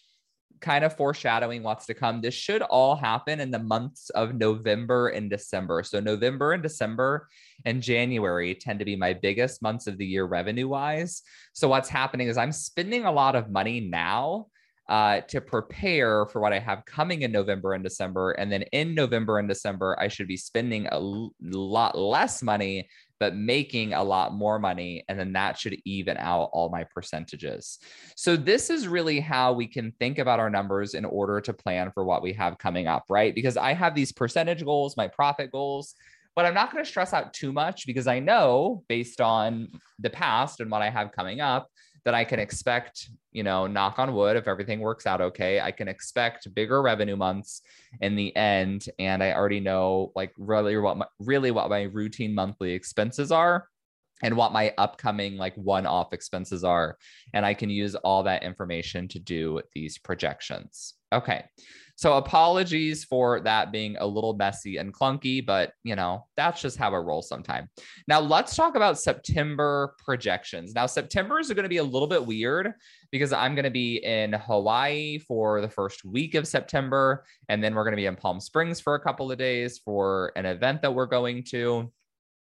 kind 0.65 0.83
of 0.83 0.97
foreshadowing 0.97 1.63
what's 1.63 1.85
to 1.87 1.95
come. 1.95 2.23
This 2.23 2.35
should 2.35 2.63
all 2.63 2.97
happen 2.97 3.39
in 3.39 3.51
the 3.51 3.59
months 3.59 4.09
of 4.11 4.35
November 4.35 5.09
and 5.09 5.29
December. 5.29 5.83
So, 5.83 6.01
November 6.01 6.53
and 6.53 6.63
December 6.63 7.29
and 7.67 7.83
January 7.83 8.55
tend 8.55 8.79
to 8.79 8.85
be 8.85 8.97
my 8.97 9.13
biggest 9.13 9.63
months 9.63 9.87
of 9.87 9.99
the 9.99 10.07
year 10.07 10.25
revenue 10.25 10.67
wise. 10.67 11.23
So, 11.53 11.69
what's 11.69 11.91
happening 11.91 12.29
is 12.29 12.39
I'm 12.39 12.51
spending 12.51 13.05
a 13.05 13.13
lot 13.13 13.37
of 13.37 13.51
money 13.51 13.81
now 13.81 14.47
uh, 14.89 15.21
to 15.23 15.41
prepare 15.41 16.27
for 16.27 16.41
what 16.41 16.53
I 16.53 16.59
have 16.59 16.85
coming 16.85 17.23
in 17.23 17.33
November 17.33 17.73
and 17.73 17.83
December. 17.83 18.33
And 18.33 18.53
then 18.53 18.63
in 18.73 18.95
November 18.95 19.39
and 19.39 19.49
December, 19.49 19.97
I 19.99 20.09
should 20.09 20.29
be 20.29 20.37
spending 20.37 20.87
a 20.87 20.97
l- 20.97 21.33
lot 21.41 21.97
less 21.97 22.43
money 22.43 22.89
but 23.21 23.35
making 23.35 23.95
a 23.95 24.03
lot 24.03 24.35
more 24.35 24.59
money. 24.59 25.05
And 25.09 25.19
then 25.19 25.33
that 25.33 25.59
should 25.59 25.77
even 25.85 26.17
out 26.19 26.51
all 26.53 26.69
my 26.69 26.85
percentages. 26.95 27.79
So, 28.17 28.37
this 28.37 28.71
is 28.71 28.89
really 28.89 29.21
how 29.21 29.53
we 29.53 29.67
can 29.67 29.93
think 29.99 30.19
about 30.19 30.41
our 30.41 30.51
numbers 30.51 30.93
in 30.93 31.05
order 31.05 31.41
to 31.41 31.53
plan 31.53 31.91
for 31.95 32.05
what 32.05 32.23
we 32.23 32.33
have 32.35 32.59
coming 32.59 32.87
up, 32.87 33.05
right? 33.09 33.35
Because 33.35 33.57
I 33.57 33.73
have 33.73 33.95
these 33.95 34.13
percentage 34.13 34.65
goals, 34.65 34.97
my 34.97 35.09
profit 35.09 35.51
goals. 35.53 35.95
But 36.37 36.45
I'm 36.45 36.55
not 36.55 36.73
going 36.73 36.85
to 36.85 36.91
stress 36.91 37.13
out 37.13 37.33
too 37.33 37.53
much 37.53 37.87
because 37.87 38.09
I 38.09 38.19
know 38.19 38.83
based 38.89 39.21
on 39.21 39.69
the 40.01 40.11
past 40.11 40.61
and 40.61 40.69
what 40.71 40.83
I 40.83 40.91
have 40.91 41.13
coming 41.13 41.41
up 41.41 41.69
that 42.05 42.15
I 42.15 42.25
can 42.25 42.39
expect, 42.39 43.09
you 43.33 43.43
know, 43.43 43.67
knock 43.67 43.99
on 43.99 44.15
wood, 44.15 44.37
if 44.37 44.47
everything 44.47 44.81
works 44.81 45.07
out 45.07 45.21
okay, 45.21 45.61
I 45.61 45.71
can 45.71 45.89
expect 45.89 46.55
bigger 46.55 46.83
revenue 46.83 47.17
months 47.17 47.63
in 48.01 48.15
the 48.15 48.35
end. 48.37 48.89
And 48.99 49.23
I 49.23 49.33
already 49.33 49.61
know 49.61 50.13
like 50.15 50.33
really 50.37 50.77
what 50.77 50.99
my, 50.99 51.07
really 51.19 51.51
what 51.51 51.71
my 51.71 51.83
routine 51.83 52.35
monthly 52.35 52.73
expenses 52.73 53.33
are 53.33 53.69
and 54.23 54.37
what 54.37 54.53
my 54.53 54.73
upcoming 54.79 55.37
like 55.37 55.55
one-off 55.57 56.13
expenses 56.13 56.63
are. 56.63 56.99
And 57.33 57.45
I 57.45 57.55
can 57.55 57.71
use 57.71 57.95
all 57.95 58.23
that 58.25 58.43
information 58.43 59.09
to 59.09 59.19
do 59.19 59.61
these 59.75 59.99
projections. 59.99 60.95
Okay. 61.13 61.45
So 61.97 62.15
apologies 62.15 63.05
for 63.05 63.41
that 63.41 63.71
being 63.71 63.97
a 63.99 64.07
little 64.07 64.35
messy 64.35 64.79
and 64.79 64.93
clunky, 64.93 65.45
but 65.45 65.73
you 65.85 65.95
know, 65.95 66.27
that's 66.37 66.61
just 66.61 66.77
how 66.77 66.95
it 66.95 66.99
rolls 66.99 67.29
sometime. 67.29 67.69
Now 68.09 68.21
let's 68.21 68.57
talk 68.57 68.75
about 68.75 68.99
September 68.99 69.95
projections. 70.05 70.75
Now, 70.75 70.87
September 70.87 71.39
is 71.39 71.49
going 71.49 71.63
to 71.63 71.69
be 71.69 71.77
a 71.77 71.85
little 71.85 72.09
bit 72.09 72.25
weird 72.25 72.73
because 73.13 73.33
I'm 73.33 73.55
going 73.55 73.65
to 73.65 73.71
be 73.71 74.05
in 74.05 74.33
Hawaii 74.33 75.19
for 75.19 75.61
the 75.61 75.69
first 75.69 76.05
week 76.05 76.35
of 76.35 76.49
September. 76.49 77.25
And 77.49 77.63
then 77.63 77.75
we're 77.75 77.85
going 77.85 77.93
to 77.93 77.97
be 77.97 78.07
in 78.07 78.17
Palm 78.17 78.41
Springs 78.41 78.81
for 78.81 78.97
a 78.97 79.01
couple 79.01 79.31
of 79.31 79.39
days 79.39 79.79
for 79.79 80.33
an 80.35 80.47
event 80.47 80.83
that 80.83 80.95
we're 80.95 81.07
going 81.07 81.45
to. 81.45 81.93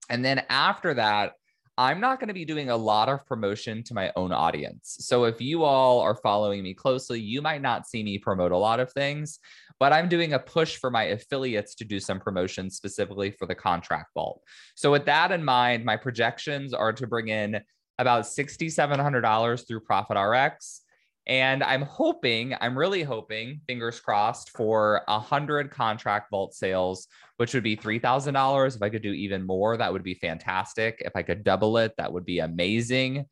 And 0.09 0.23
then 0.23 0.43
after 0.49 0.93
that, 0.93 1.33
I'm 1.81 1.99
not 1.99 2.19
going 2.19 2.27
to 2.27 2.35
be 2.35 2.45
doing 2.45 2.69
a 2.69 2.77
lot 2.77 3.09
of 3.09 3.25
promotion 3.25 3.81
to 3.85 3.95
my 3.95 4.11
own 4.15 4.31
audience. 4.31 4.97
So 4.99 5.23
if 5.23 5.41
you 5.41 5.63
all 5.63 5.99
are 5.99 6.13
following 6.13 6.61
me 6.61 6.75
closely, 6.75 7.19
you 7.19 7.41
might 7.41 7.63
not 7.63 7.87
see 7.87 8.03
me 8.03 8.19
promote 8.19 8.51
a 8.51 8.57
lot 8.57 8.79
of 8.79 8.93
things, 8.93 9.39
but 9.79 9.91
I'm 9.91 10.07
doing 10.07 10.33
a 10.33 10.39
push 10.39 10.75
for 10.75 10.91
my 10.91 11.05
affiliates 11.05 11.73
to 11.73 11.83
do 11.83 11.99
some 11.99 12.19
promotion 12.19 12.69
specifically 12.69 13.31
for 13.31 13.47
the 13.47 13.55
contract 13.55 14.13
vault. 14.13 14.43
So 14.75 14.91
with 14.91 15.05
that 15.05 15.31
in 15.31 15.43
mind, 15.43 15.83
my 15.83 15.97
projections 15.97 16.71
are 16.75 16.93
to 16.93 17.07
bring 17.07 17.29
in 17.29 17.59
about 17.97 18.25
$6,700 18.25 19.67
through 19.67 19.79
Profit 19.79 20.19
RX 20.19 20.81
and 21.27 21.63
I'm 21.63 21.83
hoping, 21.83 22.55
I'm 22.59 22.77
really 22.77 23.03
hoping, 23.03 23.61
fingers 23.67 23.99
crossed, 23.99 24.49
for 24.51 25.01
a 25.07 25.19
hundred 25.19 25.71
contract 25.71 26.31
vault 26.31 26.53
sales, 26.53 27.07
which 27.37 27.53
would 27.53 27.63
be 27.63 27.75
three 27.75 27.99
thousand 27.99 28.33
dollars. 28.33 28.75
If 28.75 28.81
I 28.81 28.89
could 28.89 29.03
do 29.03 29.11
even 29.11 29.45
more, 29.45 29.77
that 29.77 29.91
would 29.93 30.03
be 30.03 30.15
fantastic. 30.15 31.01
If 31.05 31.15
I 31.15 31.23
could 31.23 31.43
double 31.43 31.77
it, 31.77 31.93
that 31.97 32.11
would 32.11 32.25
be 32.25 32.39
amazing. 32.39 33.25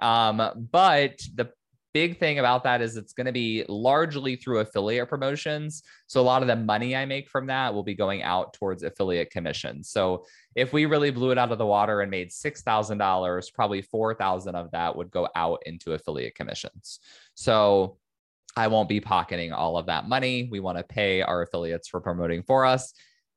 Um, 0.00 0.68
but 0.72 1.20
the 1.34 1.50
big 1.96 2.18
thing 2.18 2.38
about 2.38 2.62
that 2.62 2.82
is 2.82 2.98
it's 2.98 3.14
going 3.14 3.24
to 3.24 3.32
be 3.32 3.64
largely 3.70 4.36
through 4.36 4.58
affiliate 4.58 5.08
promotions. 5.08 5.82
So 6.08 6.20
a 6.20 6.28
lot 6.30 6.42
of 6.42 6.46
the 6.46 6.54
money 6.54 6.94
I 6.94 7.06
make 7.06 7.26
from 7.26 7.46
that 7.46 7.72
will 7.72 7.82
be 7.82 7.94
going 7.94 8.22
out 8.22 8.52
towards 8.52 8.82
affiliate 8.82 9.30
commissions. 9.30 9.88
So 9.88 10.26
if 10.54 10.74
we 10.74 10.84
really 10.84 11.10
blew 11.10 11.30
it 11.30 11.38
out 11.38 11.52
of 11.52 11.56
the 11.56 11.64
water 11.64 12.02
and 12.02 12.10
made 12.10 12.28
$6,000, 12.28 13.54
probably 13.54 13.80
4,000 13.80 14.54
of 14.54 14.70
that 14.72 14.94
would 14.94 15.10
go 15.10 15.26
out 15.34 15.62
into 15.64 15.94
affiliate 15.94 16.34
commissions. 16.34 17.00
So 17.32 17.96
I 18.58 18.66
won't 18.66 18.90
be 18.90 19.00
pocketing 19.00 19.54
all 19.54 19.78
of 19.78 19.86
that 19.86 20.06
money. 20.06 20.50
We 20.52 20.60
want 20.60 20.76
to 20.76 20.84
pay 20.84 21.22
our 21.22 21.40
affiliates 21.40 21.88
for 21.88 22.02
promoting 22.02 22.42
for 22.42 22.66
us. 22.66 22.92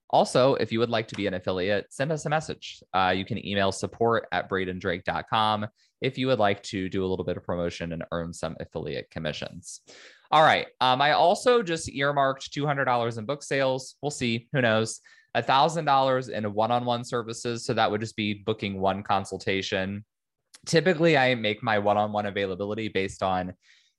Also, 0.09 0.55
if 0.55 0.71
you 0.71 0.79
would 0.79 0.89
like 0.89 1.07
to 1.07 1.15
be 1.15 1.27
an 1.27 1.35
affiliate, 1.35 1.85
send 1.91 2.11
us 2.11 2.25
a 2.25 2.29
message. 2.29 2.81
Uh, 2.93 3.13
you 3.15 3.25
can 3.25 3.45
email 3.45 3.71
support 3.71 4.27
at 4.31 4.49
bradendrake.com 4.49 5.67
if 6.01 6.17
you 6.17 6.27
would 6.27 6.39
like 6.39 6.63
to 6.63 6.89
do 6.89 7.05
a 7.05 7.07
little 7.07 7.25
bit 7.25 7.37
of 7.37 7.43
promotion 7.43 7.93
and 7.93 8.03
earn 8.11 8.33
some 8.33 8.55
affiliate 8.59 9.09
commissions. 9.11 9.81
All 10.31 10.43
right. 10.43 10.67
Um, 10.79 11.01
I 11.01 11.11
also 11.11 11.61
just 11.61 11.89
earmarked 11.89 12.51
$200 12.51 13.17
in 13.17 13.25
book 13.25 13.43
sales. 13.43 13.95
We'll 14.01 14.11
see. 14.11 14.47
Who 14.53 14.61
knows? 14.61 15.01
$1,000 15.35 16.29
in 16.29 16.53
one 16.53 16.71
on 16.71 16.85
one 16.85 17.03
services. 17.03 17.65
So 17.65 17.73
that 17.73 17.89
would 17.89 18.01
just 18.01 18.15
be 18.15 18.33
booking 18.33 18.79
one 18.79 19.03
consultation. 19.03 20.05
Typically, 20.65 21.17
I 21.17 21.35
make 21.35 21.63
my 21.63 21.79
one 21.79 21.97
on 21.97 22.11
one 22.11 22.25
availability 22.25 22.89
based 22.89 23.23
on 23.23 23.53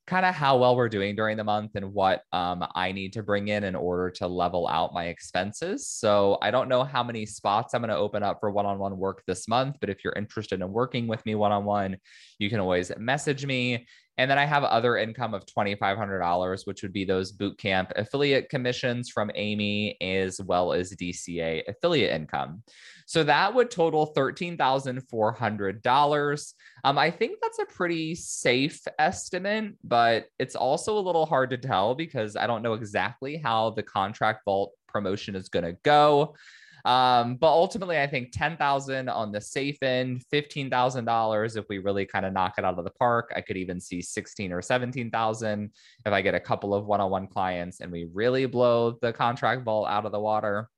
kind 0.06 0.26
of 0.26 0.34
how 0.34 0.56
well 0.58 0.74
we're 0.74 0.88
doing 0.88 1.14
during 1.14 1.36
the 1.36 1.44
month 1.44 1.72
and 1.76 1.92
what 1.92 2.22
um, 2.32 2.66
I 2.74 2.92
need 2.92 3.12
to 3.12 3.22
bring 3.22 3.48
in 3.48 3.64
in 3.64 3.76
order 3.76 4.10
to 4.12 4.26
level 4.26 4.66
out 4.66 4.92
my 4.92 5.06
expenses. 5.06 5.86
So 5.86 6.38
I 6.42 6.50
don't 6.50 6.68
know 6.68 6.82
how 6.82 7.02
many 7.02 7.26
spots 7.26 7.74
I'm 7.74 7.82
going 7.82 7.90
to 7.90 7.96
open 7.96 8.22
up 8.22 8.40
for 8.40 8.50
one 8.50 8.66
on 8.66 8.78
one 8.78 8.98
work 8.98 9.22
this 9.26 9.46
month, 9.46 9.76
but 9.80 9.88
if 9.88 10.02
you're 10.02 10.14
interested 10.14 10.60
in 10.60 10.72
working 10.72 11.06
with 11.06 11.24
me 11.26 11.34
one 11.34 11.52
on 11.52 11.64
one, 11.64 11.96
you 12.38 12.50
can 12.50 12.60
always 12.60 12.90
message 12.98 13.46
me. 13.46 13.86
And 14.20 14.30
then 14.30 14.38
I 14.38 14.44
have 14.44 14.64
other 14.64 14.98
income 14.98 15.32
of 15.32 15.46
$2,500, 15.46 16.66
which 16.66 16.82
would 16.82 16.92
be 16.92 17.06
those 17.06 17.32
bootcamp 17.32 17.90
affiliate 17.96 18.50
commissions 18.50 19.08
from 19.08 19.30
Amy, 19.34 19.96
as 20.02 20.38
well 20.42 20.74
as 20.74 20.92
DCA 20.92 21.62
affiliate 21.66 22.12
income. 22.12 22.62
So 23.06 23.24
that 23.24 23.54
would 23.54 23.70
total 23.70 24.12
$13,400. 24.12 26.54
Um, 26.84 26.98
I 26.98 27.10
think 27.10 27.38
that's 27.40 27.60
a 27.60 27.64
pretty 27.64 28.14
safe 28.14 28.82
estimate, 28.98 29.72
but 29.82 30.26
it's 30.38 30.54
also 30.54 30.98
a 30.98 31.00
little 31.00 31.24
hard 31.24 31.48
to 31.48 31.56
tell 31.56 31.94
because 31.94 32.36
I 32.36 32.46
don't 32.46 32.62
know 32.62 32.74
exactly 32.74 33.38
how 33.38 33.70
the 33.70 33.82
contract 33.82 34.44
vault 34.44 34.72
promotion 34.86 35.34
is 35.34 35.48
going 35.48 35.64
to 35.64 35.78
go. 35.82 36.34
Um, 36.84 37.36
but 37.36 37.48
ultimately, 37.48 37.98
I 37.98 38.06
think 38.06 38.30
10,000 38.32 39.08
on 39.08 39.32
the 39.32 39.40
safe 39.40 39.82
end, 39.82 40.22
$15,000 40.32 41.56
if 41.56 41.64
we 41.68 41.78
really 41.78 42.06
kind 42.06 42.26
of 42.26 42.32
knock 42.32 42.54
it 42.58 42.64
out 42.64 42.78
of 42.78 42.84
the 42.84 42.90
park. 42.90 43.32
I 43.34 43.40
could 43.40 43.56
even 43.56 43.80
see 43.80 44.02
16 44.02 44.52
or 44.52 44.62
17,000 44.62 45.70
if 46.06 46.12
I 46.12 46.22
get 46.22 46.34
a 46.34 46.40
couple 46.40 46.74
of 46.74 46.86
one-on-one 46.86 47.28
clients 47.28 47.80
and 47.80 47.90
we 47.90 48.08
really 48.12 48.46
blow 48.46 48.98
the 49.02 49.12
contract 49.12 49.64
vault 49.64 49.88
out 49.88 50.06
of 50.06 50.12
the 50.12 50.20
water 50.20 50.68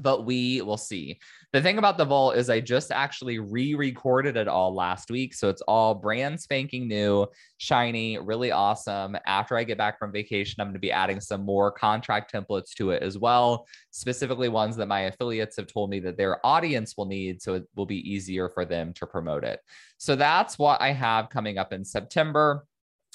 but 0.00 0.24
we 0.24 0.62
will 0.62 0.76
see. 0.76 1.18
The 1.52 1.62
thing 1.62 1.78
about 1.78 1.98
the 1.98 2.04
vault 2.04 2.36
is 2.36 2.50
I 2.50 2.60
just 2.60 2.92
actually 2.92 3.38
re-recorded 3.38 4.36
it 4.36 4.48
all 4.48 4.74
last 4.74 5.10
week. 5.10 5.34
So 5.34 5.48
it's 5.48 5.62
all 5.62 5.94
brand 5.94 6.40
spanking 6.40 6.86
new, 6.86 7.26
shiny, 7.56 8.18
really 8.18 8.50
awesome. 8.50 9.16
After 9.26 9.56
I 9.56 9.64
get 9.64 9.78
back 9.78 9.98
from 9.98 10.12
vacation, 10.12 10.60
I'm 10.60 10.66
going 10.66 10.74
to 10.74 10.80
be 10.80 10.92
adding 10.92 11.20
some 11.20 11.42
more 11.42 11.72
contract 11.72 12.32
templates 12.32 12.72
to 12.76 12.90
it 12.90 13.02
as 13.02 13.18
well, 13.18 13.66
specifically 13.90 14.48
ones 14.48 14.76
that 14.76 14.88
my 14.88 15.02
affiliates 15.02 15.56
have 15.56 15.66
told 15.66 15.90
me 15.90 16.00
that 16.00 16.16
their 16.16 16.44
audience 16.46 16.96
will 16.96 17.06
need. 17.06 17.40
So 17.40 17.54
it 17.54 17.64
will 17.74 17.86
be 17.86 18.08
easier 18.08 18.48
for 18.48 18.64
them 18.64 18.92
to 18.94 19.06
promote 19.06 19.44
it. 19.44 19.60
So 19.96 20.16
that's 20.16 20.58
what 20.58 20.80
I 20.80 20.92
have 20.92 21.30
coming 21.30 21.58
up 21.58 21.72
in 21.72 21.84
September. 21.84 22.66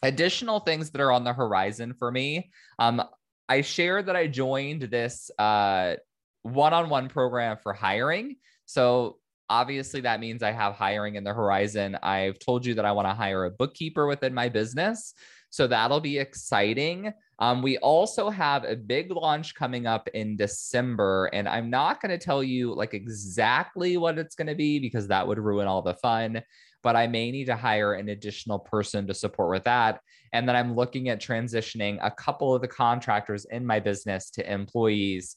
Additional 0.01 0.59
things 0.59 0.89
that 0.91 1.01
are 1.01 1.11
on 1.11 1.23
the 1.23 1.33
horizon 1.33 1.93
for 1.93 2.11
me. 2.11 2.51
Um, 2.77 3.01
I 3.47 3.61
shared 3.61 4.07
that 4.07 4.15
I 4.15 4.27
joined 4.27 4.83
this 4.83 5.29
uh, 5.37 5.95
one-on-one 6.43 7.09
program 7.09 7.57
for 7.61 7.73
hiring. 7.73 8.35
So 8.65 9.17
obviously 9.49 10.01
that 10.01 10.19
means 10.19 10.43
I 10.43 10.51
have 10.51 10.75
hiring 10.75 11.15
in 11.15 11.23
the 11.23 11.33
horizon. 11.33 11.97
I've 12.01 12.39
told 12.39 12.65
you 12.65 12.75
that 12.75 12.85
I 12.85 12.91
want 12.91 13.07
to 13.07 13.13
hire 13.13 13.45
a 13.45 13.51
bookkeeper 13.51 14.07
within 14.07 14.33
my 14.33 14.49
business. 14.49 15.13
So 15.49 15.67
that'll 15.67 15.99
be 15.99 16.17
exciting. 16.17 17.13
Um, 17.37 17.61
we 17.61 17.77
also 17.77 18.29
have 18.29 18.63
a 18.63 18.75
big 18.75 19.11
launch 19.11 19.53
coming 19.53 19.85
up 19.85 20.07
in 20.13 20.35
December, 20.35 21.29
and 21.33 21.47
I'm 21.47 21.69
not 21.69 22.01
going 22.01 22.09
to 22.09 22.23
tell 22.23 22.43
you 22.43 22.73
like 22.73 22.95
exactly 22.95 23.97
what 23.97 24.17
it's 24.17 24.33
going 24.33 24.47
to 24.47 24.55
be 24.55 24.79
because 24.79 25.07
that 25.09 25.27
would 25.27 25.37
ruin 25.37 25.67
all 25.67 25.83
the 25.83 25.93
fun. 25.95 26.41
But 26.81 26.95
I 26.95 27.05
may 27.05 27.31
need 27.31 27.45
to 27.45 27.55
hire 27.55 27.93
an 27.93 28.09
additional 28.09 28.59
person 28.59 29.05
to 29.07 29.13
support 29.13 29.51
with 29.51 29.63
that. 29.65 30.01
And 30.33 30.49
then 30.49 30.55
I'm 30.55 30.75
looking 30.75 31.09
at 31.09 31.21
transitioning 31.21 31.99
a 32.01 32.09
couple 32.09 32.55
of 32.55 32.61
the 32.61 32.67
contractors 32.67 33.45
in 33.45 33.63
my 33.65 33.79
business 33.79 34.31
to 34.31 34.51
employees 34.51 35.35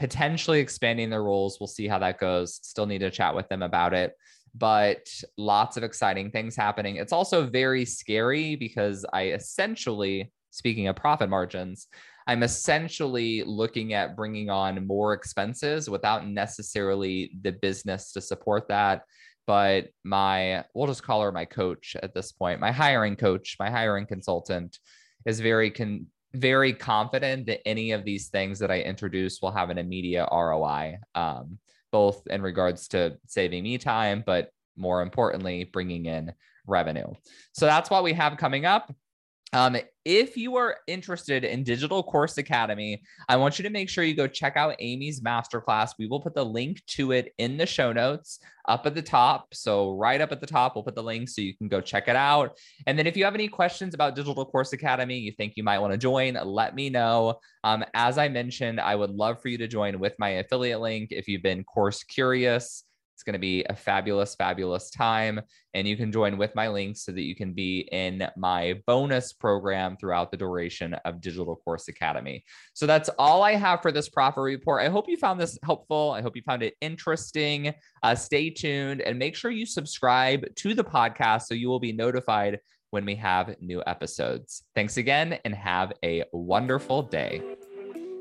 potentially 0.00 0.60
expanding 0.60 1.10
their 1.10 1.22
roles. 1.22 1.60
We'll 1.60 1.66
see 1.66 1.86
how 1.86 1.98
that 1.98 2.18
goes. 2.18 2.58
Still 2.62 2.86
need 2.86 3.00
to 3.00 3.10
chat 3.10 3.34
with 3.34 3.48
them 3.48 3.62
about 3.62 3.92
it, 3.92 4.14
but 4.54 5.06
lots 5.36 5.76
of 5.76 5.84
exciting 5.84 6.30
things 6.30 6.56
happening. 6.56 6.96
It's 6.96 7.12
also 7.12 7.46
very 7.46 7.84
scary 7.84 8.56
because 8.56 9.04
I 9.12 9.28
essentially, 9.32 10.32
speaking 10.50 10.88
of 10.88 10.96
profit 10.96 11.28
margins, 11.28 11.86
I'm 12.26 12.42
essentially 12.42 13.42
looking 13.44 13.92
at 13.92 14.16
bringing 14.16 14.48
on 14.48 14.86
more 14.86 15.12
expenses 15.12 15.90
without 15.90 16.26
necessarily 16.26 17.32
the 17.42 17.52
business 17.52 18.12
to 18.12 18.22
support 18.22 18.68
that. 18.68 19.02
But 19.46 19.88
my, 20.02 20.64
we'll 20.74 20.86
just 20.86 21.02
call 21.02 21.22
her 21.22 21.32
my 21.32 21.44
coach 21.44 21.94
at 22.02 22.14
this 22.14 22.32
point, 22.32 22.60
my 22.60 22.72
hiring 22.72 23.16
coach, 23.16 23.56
my 23.60 23.68
hiring 23.68 24.06
consultant 24.06 24.78
is 25.26 25.40
very 25.40 25.70
con- 25.70 26.06
very 26.32 26.72
confident 26.72 27.46
that 27.46 27.66
any 27.66 27.92
of 27.92 28.04
these 28.04 28.28
things 28.28 28.58
that 28.60 28.70
I 28.70 28.80
introduce 28.80 29.42
will 29.42 29.50
have 29.50 29.70
an 29.70 29.78
immediate 29.78 30.28
ROI, 30.30 30.98
um, 31.14 31.58
both 31.90 32.26
in 32.28 32.42
regards 32.42 32.88
to 32.88 33.16
saving 33.26 33.64
me 33.64 33.78
time, 33.78 34.22
but 34.24 34.52
more 34.76 35.02
importantly, 35.02 35.64
bringing 35.64 36.06
in 36.06 36.32
revenue. 36.66 37.12
So 37.52 37.66
that's 37.66 37.90
what 37.90 38.04
we 38.04 38.12
have 38.12 38.36
coming 38.36 38.64
up. 38.64 38.94
Um, 39.52 39.76
if 40.04 40.36
you 40.36 40.56
are 40.56 40.76
interested 40.86 41.44
in 41.44 41.64
Digital 41.64 42.02
Course 42.02 42.38
Academy, 42.38 43.02
I 43.28 43.36
want 43.36 43.58
you 43.58 43.64
to 43.64 43.70
make 43.70 43.88
sure 43.88 44.04
you 44.04 44.14
go 44.14 44.28
check 44.28 44.56
out 44.56 44.76
Amy's 44.78 45.20
masterclass. 45.20 45.90
We 45.98 46.06
will 46.06 46.20
put 46.20 46.34
the 46.34 46.44
link 46.44 46.84
to 46.88 47.12
it 47.12 47.34
in 47.38 47.56
the 47.56 47.66
show 47.66 47.92
notes 47.92 48.38
up 48.68 48.86
at 48.86 48.94
the 48.94 49.02
top. 49.02 49.52
So, 49.52 49.92
right 49.92 50.20
up 50.20 50.30
at 50.30 50.40
the 50.40 50.46
top, 50.46 50.74
we'll 50.74 50.84
put 50.84 50.94
the 50.94 51.02
link 51.02 51.28
so 51.28 51.42
you 51.42 51.56
can 51.56 51.68
go 51.68 51.80
check 51.80 52.06
it 52.06 52.16
out. 52.16 52.56
And 52.86 52.96
then, 52.96 53.08
if 53.08 53.16
you 53.16 53.24
have 53.24 53.34
any 53.34 53.48
questions 53.48 53.92
about 53.92 54.14
Digital 54.14 54.44
Course 54.44 54.72
Academy, 54.72 55.18
you 55.18 55.32
think 55.32 55.54
you 55.56 55.64
might 55.64 55.80
want 55.80 55.92
to 55.92 55.98
join, 55.98 56.38
let 56.44 56.76
me 56.76 56.88
know. 56.88 57.40
Um, 57.64 57.84
as 57.92 58.18
I 58.18 58.28
mentioned, 58.28 58.80
I 58.80 58.94
would 58.94 59.10
love 59.10 59.42
for 59.42 59.48
you 59.48 59.58
to 59.58 59.66
join 59.66 59.98
with 59.98 60.14
my 60.18 60.30
affiliate 60.30 60.80
link 60.80 61.10
if 61.10 61.26
you've 61.26 61.42
been 61.42 61.64
course 61.64 62.04
curious. 62.04 62.84
It's 63.20 63.24
going 63.26 63.34
to 63.34 63.38
be 63.38 63.66
a 63.68 63.76
fabulous, 63.76 64.34
fabulous 64.34 64.88
time. 64.88 65.42
And 65.74 65.86
you 65.86 65.94
can 65.94 66.10
join 66.10 66.38
with 66.38 66.54
my 66.54 66.68
links 66.68 67.04
so 67.04 67.12
that 67.12 67.20
you 67.20 67.36
can 67.36 67.52
be 67.52 67.80
in 67.92 68.26
my 68.34 68.80
bonus 68.86 69.34
program 69.34 69.98
throughout 69.98 70.30
the 70.30 70.38
duration 70.38 70.94
of 71.04 71.20
Digital 71.20 71.56
Course 71.56 71.88
Academy. 71.88 72.42
So 72.72 72.86
that's 72.86 73.10
all 73.18 73.42
I 73.42 73.56
have 73.56 73.82
for 73.82 73.92
this 73.92 74.08
profit 74.08 74.40
report. 74.40 74.80
I 74.80 74.88
hope 74.88 75.04
you 75.06 75.18
found 75.18 75.38
this 75.38 75.58
helpful. 75.62 76.12
I 76.12 76.22
hope 76.22 76.34
you 76.34 76.40
found 76.40 76.62
it 76.62 76.76
interesting. 76.80 77.74
Uh, 78.02 78.14
stay 78.14 78.48
tuned 78.48 79.02
and 79.02 79.18
make 79.18 79.36
sure 79.36 79.50
you 79.50 79.66
subscribe 79.66 80.46
to 80.54 80.72
the 80.72 80.82
podcast 80.82 81.42
so 81.42 81.52
you 81.52 81.68
will 81.68 81.78
be 81.78 81.92
notified 81.92 82.60
when 82.88 83.04
we 83.04 83.16
have 83.16 83.54
new 83.60 83.82
episodes. 83.86 84.62
Thanks 84.74 84.96
again 84.96 85.38
and 85.44 85.54
have 85.54 85.92
a 86.02 86.24
wonderful 86.32 87.02
day. 87.02 87.42